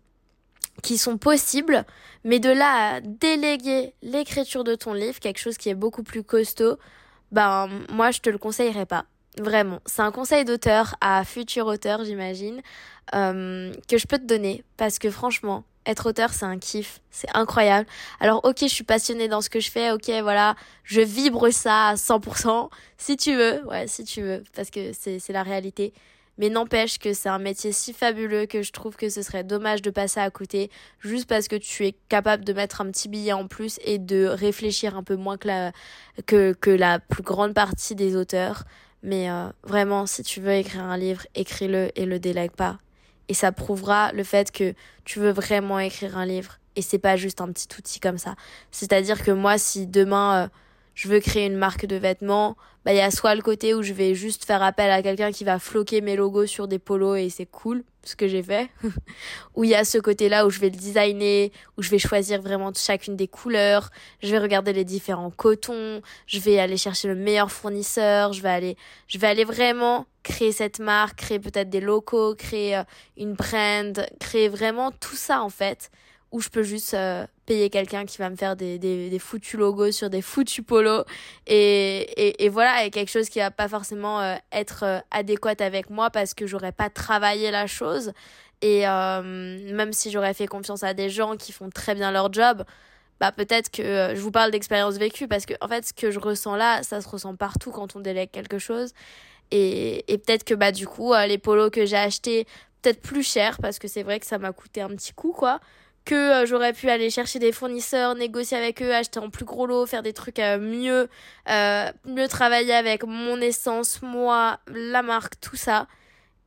qui 0.83 0.99
sont 0.99 1.19
possibles, 1.19 1.85
mais 2.25 2.39
de 2.39 2.51
là 2.51 2.97
à 2.97 3.01
déléguer 3.01 3.95
l'écriture 4.03 4.65
de 4.65 4.75
ton 4.75 4.93
livre, 4.93 5.19
quelque 5.19 5.39
chose 5.39 5.57
qui 5.57 5.69
est 5.69 5.75
beaucoup 5.75 6.03
plus 6.03 6.23
costaud, 6.23 6.77
ben 7.33 7.69
moi 7.91 8.11
je 8.11 8.21
te 8.21 8.31
le 8.31 8.39
conseillerais 8.39 8.87
pas. 8.87 9.07
Vraiment, 9.39 9.81
c'est 9.87 10.03
un 10.03 10.13
conseil 10.13 10.45
d'auteur 10.45 10.95
à 11.01 11.25
futur 11.25 11.67
auteur, 11.67 12.05
j'imagine, 12.05 12.63
euh, 13.15 13.73
que 13.89 13.99
je 13.99 14.07
peux 14.07 14.19
te 14.19 14.25
donner. 14.25 14.63
Parce 14.77 15.01
que 15.01 15.11
franchement, 15.11 15.65
être 15.87 16.09
auteur, 16.09 16.33
c'est 16.33 16.45
un 16.45 16.59
kiff, 16.59 17.01
c'est 17.11 17.29
incroyable. 17.35 17.89
Alors 18.21 18.45
ok, 18.45 18.59
je 18.63 18.67
suis 18.67 18.85
passionnée 18.85 19.27
dans 19.27 19.41
ce 19.41 19.51
que 19.51 19.61
je 19.61 19.71
fais, 19.71 19.91
ok, 19.91 20.09
voilà, 20.23 20.55
je 20.85 21.01
vibre 21.01 21.51
ça 21.51 21.89
à 21.89 21.95
100%, 21.95 22.71
si 22.97 23.17
tu 23.17 23.35
veux, 23.35 23.67
ouais, 23.67 23.87
si 23.89 24.05
tu 24.05 24.23
veux, 24.23 24.45
parce 24.55 24.71
que 24.71 24.93
c'est 24.93 25.33
la 25.33 25.43
réalité. 25.43 25.93
Mais 26.39 26.49
n'empêche 26.49 26.99
que 26.99 27.13
c'est 27.13 27.29
un 27.29 27.39
métier 27.39 27.73
si 27.73 27.93
fabuleux 27.93 28.47
que 28.47 28.63
je 28.63 28.73
trouve 28.73 28.97
que 28.97 29.09
ce 29.09 29.23
serait 29.23 29.45
dommage 29.45 29.83
de 29.83 29.91
passer 29.91 30.21
à 30.21 30.31
côté 30.31 30.71
juste 31.01 31.29
parce 31.29 31.49
que 31.49 31.57
tu 31.57 31.87
es 31.87 31.95
capable 32.09 32.45
de 32.45 32.53
mettre 32.53 32.81
un 32.81 32.91
petit 32.91 33.09
billet 33.09 33.33
en 33.33 33.47
plus 33.47 33.79
et 33.85 33.99
de 33.99 34.27
réfléchir 34.27 34.97
un 34.97 35.03
peu 35.03 35.17
moins 35.17 35.37
que 35.37 35.49
la, 35.49 35.73
que, 36.27 36.53
que 36.53 36.71
la 36.71 36.99
plus 36.99 37.23
grande 37.23 37.55
partie 37.55 37.95
des 37.95 38.17
auteurs. 38.17 38.65
Mais 39.03 39.31
euh, 39.31 39.49
vraiment, 39.63 40.07
si 40.07 40.23
tu 40.23 40.41
veux 40.41 40.55
écrire 40.55 40.83
un 40.83 40.97
livre, 40.97 41.27
écris-le 41.35 41.91
et 41.95 42.07
le 42.07 42.19
délègue 42.19 42.53
pas. 42.53 42.79
Et 43.29 43.35
ça 43.35 43.53
prouvera 43.53 44.13
le 44.13 44.25
fait 44.25 44.51
que 44.51 44.75
tu 45.05 45.19
veux 45.19 45.31
vraiment 45.31 45.79
écrire 45.79 46.19
un 46.19 46.27
livre 46.27 46.59
et 46.77 46.83
c'est 46.83 46.99
pas 46.99 47.17
juste 47.17 47.41
un 47.41 47.53
petit 47.53 47.69
outil 47.79 48.01
comme 48.01 48.19
ça. 48.19 48.35
C'est-à-dire 48.71 49.23
que 49.23 49.31
moi, 49.31 49.59
si 49.59 49.87
demain 49.87 50.45
euh, 50.45 50.49
je 50.95 51.09
veux 51.09 51.21
créer 51.21 51.47
une 51.47 51.57
marque 51.57 51.87
de 51.87 51.97
vêtements, 51.97 52.57
bah 52.85 52.93
il 52.93 52.97
y 52.97 53.01
a 53.01 53.11
soit 53.11 53.35
le 53.35 53.43
côté 53.43 53.75
où 53.75 53.83
je 53.83 53.93
vais 53.93 54.15
juste 54.15 54.45
faire 54.45 54.63
appel 54.63 54.91
à 54.91 55.03
quelqu'un 55.03 55.33
qui 55.33 55.45
va 55.45 55.59
floquer 55.59 56.01
mes 56.01 56.17
logos 56.17 56.47
sur 56.47 56.69
des 56.69 56.79
polos 56.79 57.19
et 57.19 57.31
c'est 57.31 57.47
cool 57.47 57.83
ce 58.03 58.15
que 58.17 58.29
j'ai 58.29 58.43
fait. 58.43 58.69
Ou 59.55 59.65
il 59.65 59.71
y 59.71 59.75
a 59.75 59.85
ce 59.85 59.97
côté-là 59.97 60.47
où 60.47 60.51
je 60.51 60.61
vais 60.61 60.69
le 60.69 60.77
designer, 60.77 61.51
où 61.79 61.83
je 61.83 61.89
vais 61.89 61.99
choisir 61.99 62.43
vraiment 62.43 62.71
chacune 62.75 63.17
des 63.17 63.29
couleurs, 63.29 63.91
je 64.23 64.31
vais 64.31 64.39
regarder 64.39 64.75
les 64.75 64.85
différents 64.85 65.31
cotons, 65.31 66.03
je 66.27 66.39
vais 66.39 66.59
aller 66.59 66.77
chercher 66.77 67.09
le 67.09 67.15
meilleur 67.15 67.51
fournisseur, 67.51 68.35
je 68.35 68.43
vais 68.43 68.51
aller 68.51 68.77
je 69.09 69.19
vais 69.19 69.27
aller 69.27 69.45
vraiment 69.45 70.07
créer 70.23 70.53
cette 70.53 70.79
marque, 70.79 71.21
créer 71.21 71.39
peut-être 71.39 71.71
des 71.71 71.81
locaux, 71.81 72.35
créer 72.35 72.77
euh, 72.77 72.85
une 73.17 73.33
brand, 73.33 74.07
créer 74.21 74.49
vraiment 74.49 74.91
tout 74.91 75.17
ça 75.17 75.43
en 75.43 75.51
fait 75.51 75.91
où 76.35 76.41
je 76.41 76.49
peux 76.49 76.65
juste 76.65 76.95
euh, 76.95 77.25
payer 77.47 77.71
quelqu'un 77.71 78.07
qui 78.07 78.19
va 78.19 78.29
me 78.29 78.35
faire 78.35 78.57
des, 78.57 78.77
des, 78.77 79.19
foutus 79.21 79.55
logos 79.55 79.93
sur 79.93 80.11
des 80.11 80.21
foutus 80.21 80.65
polos. 80.67 81.05
Et, 81.47 82.45
et, 82.45 82.49
voilà 82.49 82.85
et 82.85 82.91
quelque 82.91 83.09
chose 83.09 83.29
qui 83.29 83.39
va 83.39 83.53
pas 83.53 83.69
forcément 83.69 84.21
euh, 84.21 84.35
être 84.51 84.83
euh, 84.83 84.99
adéquat 85.13 85.55
avec 85.61 85.91
moi 85.91 86.11
parce 86.11 86.35
que 86.35 86.49
j'aurais 86.49 86.73
pas 86.73 86.91
travaillé 86.91 87.53
la 87.53 87.69
chose. 87.69 88.13
Et 88.63 88.85
même 88.85 89.93
si 89.93 90.11
j'aurais 90.11 90.33
fait 90.33 90.47
confiance 90.47 90.85
à 90.85 90.95
des 90.95 91.11
gens 91.11 91.37
qui 91.37 91.53
font 91.53 91.69
très 91.69 91.95
bien 91.95 92.11
leur 92.11 92.33
job 92.33 92.65
bah 93.21 93.31
peut-être 93.31 93.71
que 93.71 94.15
je 94.15 94.21
vous 94.21 94.31
parle 94.31 94.51
d'expérience 94.51 94.97
vécue 94.97 95.29
parce 95.29 95.45
que 95.45 95.53
en 95.61 95.69
fait 95.69 95.87
ce 95.87 95.93
que 95.93 96.11
je 96.11 96.19
ressens 96.19 96.57
là 96.57 96.83
ça 96.83 97.03
se 97.03 97.09
ressent 97.09 97.37
partout 97.37 97.71
quand 97.73 97.95
on 97.95 98.01
délègue 98.01 98.31
quelque 98.33 98.59
chose. 98.59 98.93
Et, 99.51 100.11
et 100.11 100.17
peut-être 100.17 100.45
que 100.45 100.55
bah 100.55 100.73
du 100.73 100.87
coup 100.87 101.13
les 101.29 101.37
polos 101.37 101.71
que 101.71 101.85
j'ai 101.85 101.99
achetés 101.99 102.47
peut-être 102.81 103.03
plus 103.03 103.23
cher 103.23 103.59
parce 103.61 103.79
que 103.79 103.87
c'est 103.87 104.03
vrai 104.03 104.19
que 104.19 104.25
ça 104.25 104.39
m'a 104.39 104.53
coûté 104.53 104.81
un 104.81 104.89
petit 104.89 105.13
coup 105.13 105.33
quoi 105.33 105.61
que 106.05 106.43
euh, 106.43 106.47
j'aurais 106.47 106.73
pu 106.73 106.89
aller 106.91 107.11
chercher 107.11 107.39
des 107.39 107.53
fournisseurs, 107.53 108.15
négocier 108.15 108.57
avec 108.57 108.83
eux, 108.83 108.95
acheter 108.95 109.19
en 109.19 109.31
plus 109.31 109.45
gros 109.45 109.67
lot, 109.67 109.87
faire 109.87 110.03
des 110.03 110.13
trucs 110.13 110.39
euh, 110.39 110.59
mieux, 110.59 111.09
euh, 111.51 111.91
mieux 112.05 112.29
travailler 112.29 112.75
avec 112.75 113.05
mon 113.05 113.41
essence, 113.41 114.03
moi, 114.03 114.61
la 114.69 115.03
marque, 115.03 115.41
tout 115.41 115.57
ça. 115.57 115.87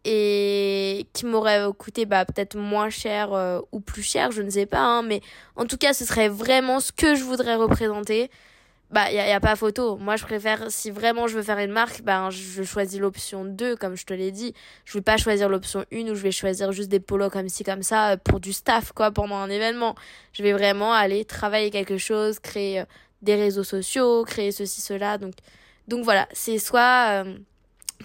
Et 0.05 1.07
qui 1.11 1.25
m'aurait 1.25 1.65
coûté 1.77 2.05
bah, 2.05 2.23
peut-être 2.23 2.55
moins 2.55 2.89
cher 2.89 3.31
ou 3.73 3.81
plus 3.81 4.03
cher, 4.03 4.31
je 4.31 4.41
ne 4.41 4.49
sais 4.49 4.65
pas. 4.65 4.79
Hein, 4.79 5.01
mais 5.01 5.19
en 5.57 5.65
tout 5.65 5.75
cas, 5.75 5.93
ce 5.93 6.05
serait 6.05 6.29
vraiment 6.29 6.79
ce 6.79 6.93
que 6.93 7.15
je 7.15 7.23
voudrais 7.23 7.55
représenter 7.55 8.31
bah 8.89 9.11
il 9.11 9.15
y, 9.15 9.19
a, 9.19 9.39
pas 9.41 9.57
photo. 9.57 9.97
Moi 9.97 10.15
je 10.15 10.23
préfère 10.23 10.71
si 10.71 10.91
vraiment 10.91 11.27
je 11.27 11.35
veux 11.35 11.43
faire 11.43 11.57
une 11.59 11.71
marque 11.71 12.03
ben 12.03 12.29
je 12.29 12.63
choisis 12.63 12.99
l'option 13.01 13.43
2 13.43 13.75
comme 13.75 13.97
je 13.97 14.05
te 14.05 14.13
l'ai 14.13 14.31
dit. 14.31 14.53
Je 14.85 14.93
vais 14.93 15.01
pas 15.01 15.17
choisir 15.17 15.49
l'option 15.49 15.83
1 15.91 16.09
où 16.09 16.15
je 16.15 16.21
vais 16.21 16.31
choisir 16.31 16.71
juste 16.71 16.87
des 16.87 17.01
polos 17.01 17.29
comme 17.29 17.49
ci 17.49 17.65
comme 17.65 17.83
ça 17.83 18.11
euh, 18.11 18.17
pour 18.17 18.39
du 18.39 18.53
staff 18.53 18.93
quoi 18.93 19.11
pendant 19.11 19.35
un 19.35 19.49
événement. 19.49 19.95
Je 20.31 20.41
vais 20.41 20.53
vraiment 20.53 20.93
aller 20.93 21.25
travailler 21.25 21.69
quelque 21.69 21.97
chose 21.97 22.39
créer 22.39 22.79
euh, 22.79 22.85
des 23.21 23.35
réseaux 23.35 23.65
sociaux 23.65 24.23
créer 24.23 24.53
ceci 24.53 24.79
cela. 24.79 25.17
Donc 25.17 25.33
donc 25.89 26.05
voilà 26.05 26.29
c'est 26.31 26.57
soit 26.57 27.23
euh, 27.25 27.37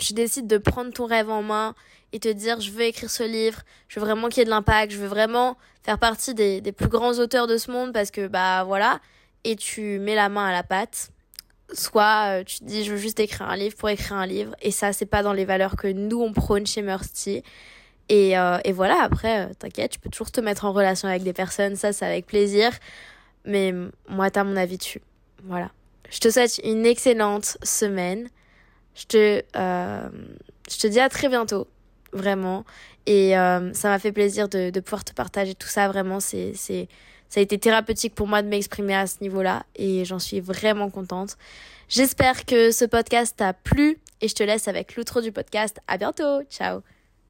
tu 0.01 0.15
décides 0.15 0.49
de 0.49 0.59
prendre 0.59 0.93
ton 0.93 1.07
rêve 1.07 1.31
en 1.31 1.43
main 1.43 1.77
et 2.13 2.19
te 2.19 2.29
dire 2.29 2.61
je 2.61 2.73
veux 2.73 2.83
écrire 2.83 3.09
ce 3.11 3.23
livre, 3.23 3.61
je 3.87 4.01
veux 4.01 4.07
vraiment 4.07 4.29
qu'il 4.29 4.39
y 4.39 4.43
ait 4.43 4.47
de 4.47 4.51
l'impact, 4.51 4.91
je 4.91 4.99
veux 4.99 5.07
vraiment 5.07 5.57
faire 5.85 5.99
partie 5.99 6.35
des, 6.35 6.61
des 6.61 6.73
plus 6.73 6.89
grands 6.89 7.21
auteurs 7.21 7.47
de 7.47 7.57
ce 7.57 7.71
monde 7.71 7.93
parce 7.93 8.11
que 8.11 8.27
bah 8.27 8.65
voilà, 8.65 9.01
et 9.45 9.57
tu 9.57 9.99
mets 9.99 10.15
la 10.15 10.29
main 10.29 10.47
à 10.47 10.53
la 10.53 10.63
pâte. 10.63 11.11
Soit 11.73 12.41
euh, 12.41 12.45
tu 12.45 12.59
te 12.59 12.65
dis 12.65 12.85
je 12.85 12.93
veux 12.93 12.99
juste 12.99 13.19
écrire 13.21 13.49
un 13.49 13.57
livre 13.57 13.77
pour 13.77 13.89
écrire 13.89 14.15
un 14.15 14.27
livre 14.27 14.55
et 14.61 14.71
ça 14.71 14.93
c'est 14.93 15.07
pas 15.07 15.23
dans 15.23 15.33
les 15.33 15.47
valeurs 15.47 15.77
que 15.77 15.89
nous 15.89 16.21
on 16.21 16.33
prône 16.33 16.67
chez 16.67 16.83
Mercy. 16.83 17.43
Et, 18.09 18.37
euh, 18.37 18.59
et 18.65 18.73
voilà, 18.73 19.01
après, 19.01 19.47
euh, 19.47 19.55
t'inquiète, 19.59 19.93
tu 19.93 19.99
peux 19.99 20.11
toujours 20.11 20.31
te 20.31 20.41
mettre 20.41 20.67
en 20.67 20.73
relation 20.73 21.09
avec 21.09 21.23
des 21.23 21.33
personnes, 21.33 21.77
ça 21.77 21.93
c'est 21.93 22.05
avec 22.05 22.27
plaisir. 22.27 22.73
Mais 23.45 23.73
moi, 24.09 24.31
t'as 24.31 24.45
mon 24.45 24.57
avis 24.57 24.77
dessus. 24.77 25.01
Voilà. 25.45 25.71
Je 26.11 26.19
te 26.19 26.31
souhaite 26.31 26.61
une 26.63 26.85
excellente 26.85 27.57
semaine. 27.63 28.29
Je 28.95 29.05
te, 29.07 29.43
je 29.55 30.79
te 30.79 30.87
dis 30.87 31.01
à 31.01 31.09
très 31.09 31.29
bientôt, 31.29 31.67
vraiment. 32.13 32.65
Et 33.07 33.33
ça 33.33 33.89
m'a 33.89 33.99
fait 33.99 34.13
plaisir 34.13 34.49
de, 34.49 34.71
de 34.71 34.81
pouvoir 34.81 35.05
te 35.05 35.13
partager 35.13 35.55
tout 35.55 35.69
ça, 35.69 35.89
vraiment. 35.89 36.21
C'est, 36.21 36.53
c'est, 36.55 36.89
ça 37.29 37.41
a 37.41 37.43
été 37.43 37.59
thérapeutique 37.59 38.15
pour 38.15 38.27
moi 38.27 38.43
de 38.43 38.49
m'exprimer 38.49 38.95
à 38.95 39.07
ce 39.07 39.17
niveau-là 39.23 39.65
et 39.75 40.05
j'en 40.05 40.19
suis 40.19 40.41
vraiment 40.41 40.91
contente. 40.91 41.37
J'espère 41.89 42.45
que 42.45 42.71
ce 42.71 42.85
podcast 42.85 43.37
t'a 43.37 43.55
plu 43.55 43.99
et 44.21 44.29
je 44.29 44.35
te 44.35 44.43
laisse 44.43 44.69
avec 44.69 44.97
l'outro 44.97 45.21
du 45.21 45.33
podcast. 45.33 45.79
À 45.89 45.97
bientôt, 45.97 46.43
ciao 46.51 46.83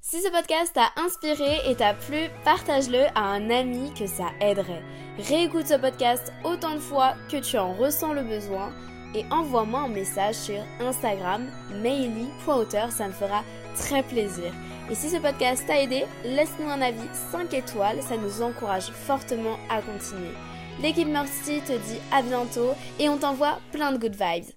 si 0.04 0.20
ce 0.20 0.28
podcast 0.30 0.72
t'a 0.74 0.90
inspiré 1.00 1.60
et 1.70 1.76
t'a 1.76 1.94
plu, 1.94 2.28
partage-le 2.44 3.04
à 3.14 3.20
un 3.20 3.50
ami 3.50 3.94
que 3.94 4.08
ça 4.08 4.30
aiderait. 4.40 4.82
Réécoute 5.16 5.68
ce 5.68 5.74
podcast 5.74 6.32
autant 6.42 6.74
de 6.74 6.80
fois 6.80 7.14
que 7.30 7.36
tu 7.36 7.56
en 7.56 7.72
ressens 7.72 8.12
le 8.12 8.24
besoin 8.24 8.72
et 9.14 9.24
envoie-moi 9.30 9.80
un 9.80 9.88
message 9.88 10.34
sur 10.34 10.62
Instagram 10.80 11.46
maily.auteur, 11.82 12.90
ça 12.90 13.08
me 13.08 13.12
fera 13.12 13.42
très 13.76 14.02
plaisir. 14.02 14.52
Et 14.90 14.94
si 14.94 15.08
ce 15.08 15.16
podcast 15.16 15.64
t'a 15.66 15.80
aidé, 15.80 16.04
laisse-nous 16.24 16.68
un 16.68 16.82
avis 16.82 17.08
5 17.30 17.54
étoiles, 17.54 18.02
ça 18.02 18.16
nous 18.16 18.42
encourage 18.42 18.90
fortement 18.90 19.56
à 19.70 19.80
continuer. 19.80 20.34
L'équipe 20.80 21.08
Mercy 21.08 21.60
te 21.60 21.72
dit 21.72 22.00
à 22.12 22.22
bientôt 22.22 22.70
et 22.98 23.08
on 23.08 23.18
t'envoie 23.18 23.58
plein 23.72 23.92
de 23.92 23.98
good 23.98 24.16
vibes. 24.16 24.52